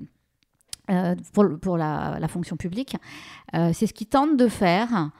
euh, 0.89 1.15
pour, 1.61 1.77
la, 1.77 2.27
fonction 2.29 2.55
publique. 2.55 2.95
c'est 3.53 3.85
ce 3.85 3.93
qu'ils 3.93 4.07
tentent 4.07 4.37
de 4.37 4.47
faire. 4.47 5.11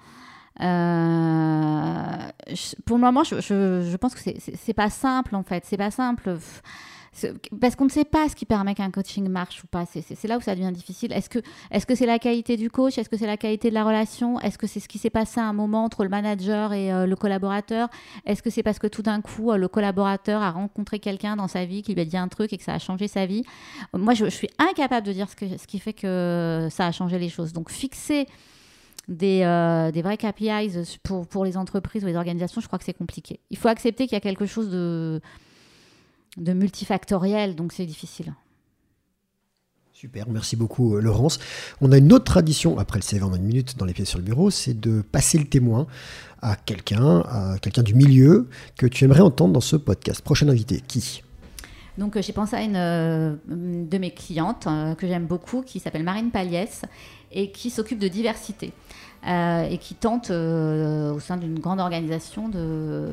pour 0.57 0.63
le 2.95 3.01
moment, 3.01 3.25
je 3.25 3.95
pense 3.97 4.15
que 4.15 4.21
c'est 4.39 4.73
pas 4.73 4.89
simple 4.89 5.36
en 5.36 5.43
fait. 5.43 5.65
C'est 5.65 5.77
pas 5.77 5.91
simple. 5.91 6.38
Parce 7.60 7.75
qu'on 7.75 7.86
ne 7.86 7.89
sait 7.89 8.06
pas 8.06 8.30
ce 8.30 8.36
qui 8.36 8.45
permet 8.45 8.75
qu'un 8.75 8.91
coaching 8.91 9.27
marche 9.27 9.63
ou 9.63 9.67
pas. 9.67 9.86
C'est 9.86 10.27
là 10.27 10.38
où 10.38 10.41
ça 10.41 10.56
devient 10.56 10.71
difficile. 10.71 11.12
Est-ce 11.13 11.30
que 11.30 11.39
c'est 11.71 11.80
-ce 11.80 11.95
c'est 11.95 12.06
la 12.06 12.19
qualité 12.19 12.58
du 12.58 12.69
coach? 12.69 12.97
Est-ce 12.97 13.10
que 13.10 13.17
c'est 13.17 13.27
la 13.27 13.38
qualité 13.38 13.69
de 13.69 13.73
la 13.73 13.84
relation? 13.84 14.39
Est-ce 14.39 14.58
que 14.58 14.67
c'est 14.67 14.80
ce 14.80 14.88
qui 14.88 14.97
s'est 14.97 15.10
passé 15.10 15.39
à 15.39 15.45
un 15.45 15.53
moment 15.53 15.84
entre 15.84 16.03
le 16.03 16.10
manager 16.10 16.73
et 16.73 16.91
euh, 16.91 17.06
le 17.06 17.15
collaborateur? 17.15 17.89
Est-ce 18.25 18.41
que 18.43 18.49
c'est 18.49 18.63
parce 18.63 18.80
que 18.80 18.88
tout 18.88 19.01
d'un 19.01 19.21
coup, 19.21 19.51
euh, 19.51 19.58
le 19.58 19.67
collaborateur 19.67 20.41
a 20.41 20.51
rencontré 20.51 20.99
quelqu'un 20.99 21.36
dans 21.36 21.47
sa 21.47 21.65
vie 21.65 21.82
qui 21.82 21.93
lui 21.93 22.01
a 22.01 22.06
dit 22.06 22.17
un 22.17 22.27
truc 22.27 22.53
et 22.53 22.58
que 22.58 22.63
ça 22.63 22.73
a 22.73 22.80
changé 22.80 23.08
sa 23.08 23.25
vie? 23.25 23.43
Moi, 23.93 24.13
je, 24.13 24.25
suis 24.30 24.49
incapable 24.60 25.08
de 25.08 25.13
dire 25.13 25.27
ce, 25.30 25.65
qui 25.65 25.80
fait 25.80 25.93
que 25.93 26.67
ça 26.69 26.86
a 26.86 26.91
changé 26.91 27.17
les 27.17 27.30
choses. 27.30 27.53
Donc, 27.53 27.71
fixer 27.71 28.27
des, 29.08 29.41
euh, 29.43 29.91
vrais 29.95 30.17
KPIs 30.17 30.99
pour 31.30 31.45
les 31.45 31.58
entreprises 31.58 32.03
ou 32.03 32.08
les 32.08 32.15
organisations, 32.15 32.62
je 32.62 32.67
crois 32.67 32.80
que 32.80 32.86
c'est 32.86 32.93
compliqué. 32.93 33.39
Il 33.49 33.58
faut 33.58 33.69
accepter 33.69 34.06
qu'il 34.06 34.15
y 34.15 34.17
a 34.17 34.21
quelque 34.21 34.45
chose 34.45 34.69
de 34.69 35.21
de 36.38 36.54
multifactoriel, 36.54 37.56
donc 37.56 37.73
c'est 37.73 37.86
difficile. 37.86 38.34
Super, 39.93 40.30
merci 40.30 40.56
beaucoup 40.56 40.95
euh, 40.95 41.02
Laurence. 41.02 41.39
On 41.82 41.91
a 41.91 41.97
une 41.97 42.13
autre 42.13 42.26
tradition, 42.26 42.78
après 42.78 43.00
le 43.00 43.04
CV 43.04 43.23
en 43.23 43.34
une 43.34 43.41
minute 43.41 43.78
dans 43.78 43.86
les 43.86 43.93
pieds 43.93 44.06
sur 44.06 44.19
le 44.19 44.23
bureau, 44.23 44.52
c'est 44.52 44.80
de 44.80 45.02
passer 45.02 45.39
le 45.39 45.45
témoin 45.45 45.88
à 46.43 46.56
quelqu'un, 46.56 47.21
à 47.21 47.58
quelqu'un 47.60 47.82
du 47.82 47.95
milieu 47.95 48.47
que 48.78 48.86
tu 48.86 49.06
aimerais 49.06 49.21
entendre 49.21 49.54
dans 49.54 49.62
ce 49.62 49.76
podcast. 49.76 50.21
Prochain 50.21 50.50
invité, 50.50 50.84
qui? 50.88 51.23
Donc 51.97 52.15
euh, 52.15 52.21
j'ai 52.21 52.33
pensé 52.33 52.55
à 52.55 52.62
une 52.62 52.75
euh, 52.75 53.36
de 53.47 53.97
mes 53.97 54.12
clientes 54.12 54.67
que 54.97 55.07
j'aime 55.07 55.25
beaucoup 55.25 55.62
qui 55.62 55.79
s'appelle 55.79 56.03
Marine 56.03 56.31
Paliès 56.31 56.83
et 57.31 57.51
qui 57.51 57.69
s'occupe 57.69 57.99
de 57.99 58.07
diversité. 58.07 58.73
Euh, 59.27 59.67
et 59.69 59.77
qui 59.77 59.93
tente 59.95 60.29
euh, 60.29 61.12
au 61.12 61.19
sein 61.19 61.36
d'une 61.36 61.60
grande 61.60 61.81
organisation 61.81 62.47
de, 62.47 63.10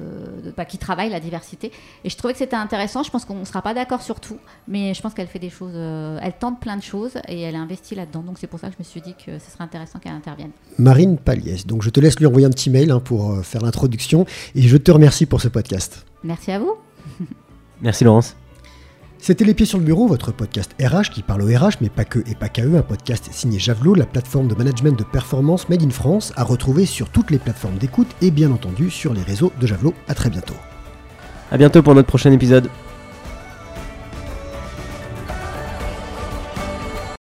bah, 0.57 0.65
qui 0.65 0.79
travaille 0.79 1.11
la 1.11 1.19
diversité. 1.19 1.73
Et 2.05 2.11
je 2.11 2.17
trouvais 2.17 2.35
que 2.35 2.39
c'était 2.39 2.55
intéressant. 2.55 3.03
Je 3.03 3.11
pense 3.11 3.25
qu'on 3.25 3.35
ne 3.35 3.45
sera 3.45 3.63
pas 3.63 3.75
d'accord 3.75 4.03
sur 4.03 4.21
tout, 4.21 4.37
mais 4.69 4.95
je 4.95 5.03
pense 5.03 5.13
qu'elle 5.15 5.27
fait 5.27 5.41
des 5.41 5.51
choses, 5.51 5.73
euh, 5.75 6.21
elle 6.23 6.35
tente 6.35 6.61
plein 6.61 6.77
de 6.77 6.83
choses 6.83 7.15
et 7.27 7.41
elle 7.41 7.57
a 7.57 7.59
investi 7.59 7.97
là-dedans. 7.97 8.21
Donc 8.21 8.39
c'est 8.39 8.47
pour 8.47 8.61
ça 8.61 8.69
que 8.69 8.75
je 8.75 8.79
me 8.79 8.85
suis 8.85 9.01
dit 9.01 9.15
que 9.15 9.39
ce 9.41 9.51
serait 9.51 9.65
intéressant 9.65 9.99
qu'elle 9.99 10.13
intervienne. 10.13 10.51
Marine 10.79 11.17
Paliès. 11.17 11.67
Donc 11.67 11.83
je 11.83 11.91
te 11.91 11.99
laisse 11.99 12.17
lui 12.21 12.27
envoyer 12.27 12.47
un 12.47 12.51
petit 12.51 12.71
mail 12.71 12.93
hein, 12.93 13.01
pour 13.01 13.45
faire 13.45 13.63
l'introduction 13.63 14.25
et 14.55 14.63
je 14.63 14.77
te 14.77 14.93
remercie 14.93 15.27
pour 15.27 15.41
ce 15.41 15.49
podcast. 15.49 16.07
Merci 16.23 16.53
à 16.53 16.61
vous. 16.61 16.77
Merci 17.81 18.05
Laurence. 18.05 18.37
C'était 19.27 19.47
Les 19.47 19.55
Pieds 19.55 19.65
sur 19.65 19.79
le 19.79 19.85
Bureau, 19.85 20.07
votre 20.07 20.33
podcast 20.33 20.77
RH 20.79 21.09
qui 21.11 21.23
parle 21.23 21.41
au 21.41 21.47
RH, 21.47 21.79
mais 21.81 21.89
pas 21.89 22.05
que 22.05 22.19
et 22.31 22.35
pas 22.35 22.51
qu'à 22.51 22.63
eux, 22.63 22.77
un 22.77 22.83
podcast 22.83 23.31
signé 23.33 23.59
Javelot, 23.59 23.95
la 23.95 24.05
plateforme 24.05 24.49
de 24.49 24.55
management 24.55 24.99
de 24.99 25.03
performance 25.03 25.67
Made 25.71 25.83
in 25.83 25.89
France, 25.89 26.35
à 26.37 26.45
retrouver 26.45 26.85
sur 26.85 27.09
toutes 27.09 27.31
les 27.31 27.39
plateformes 27.39 27.79
d'écoute 27.79 28.09
et 28.21 28.31
bien 28.31 28.51
entendu 28.51 28.91
sur 28.91 29.15
les 29.15 29.23
réseaux 29.23 29.51
de 29.59 29.67
Javelot. 29.67 29.95
À 30.09 30.15
très 30.15 30.29
bientôt. 30.29 30.53
À 31.51 31.57
bientôt 31.57 31.83
pour 31.83 31.95
notre 31.95 32.07
prochain 32.07 32.33
épisode. 32.33 32.69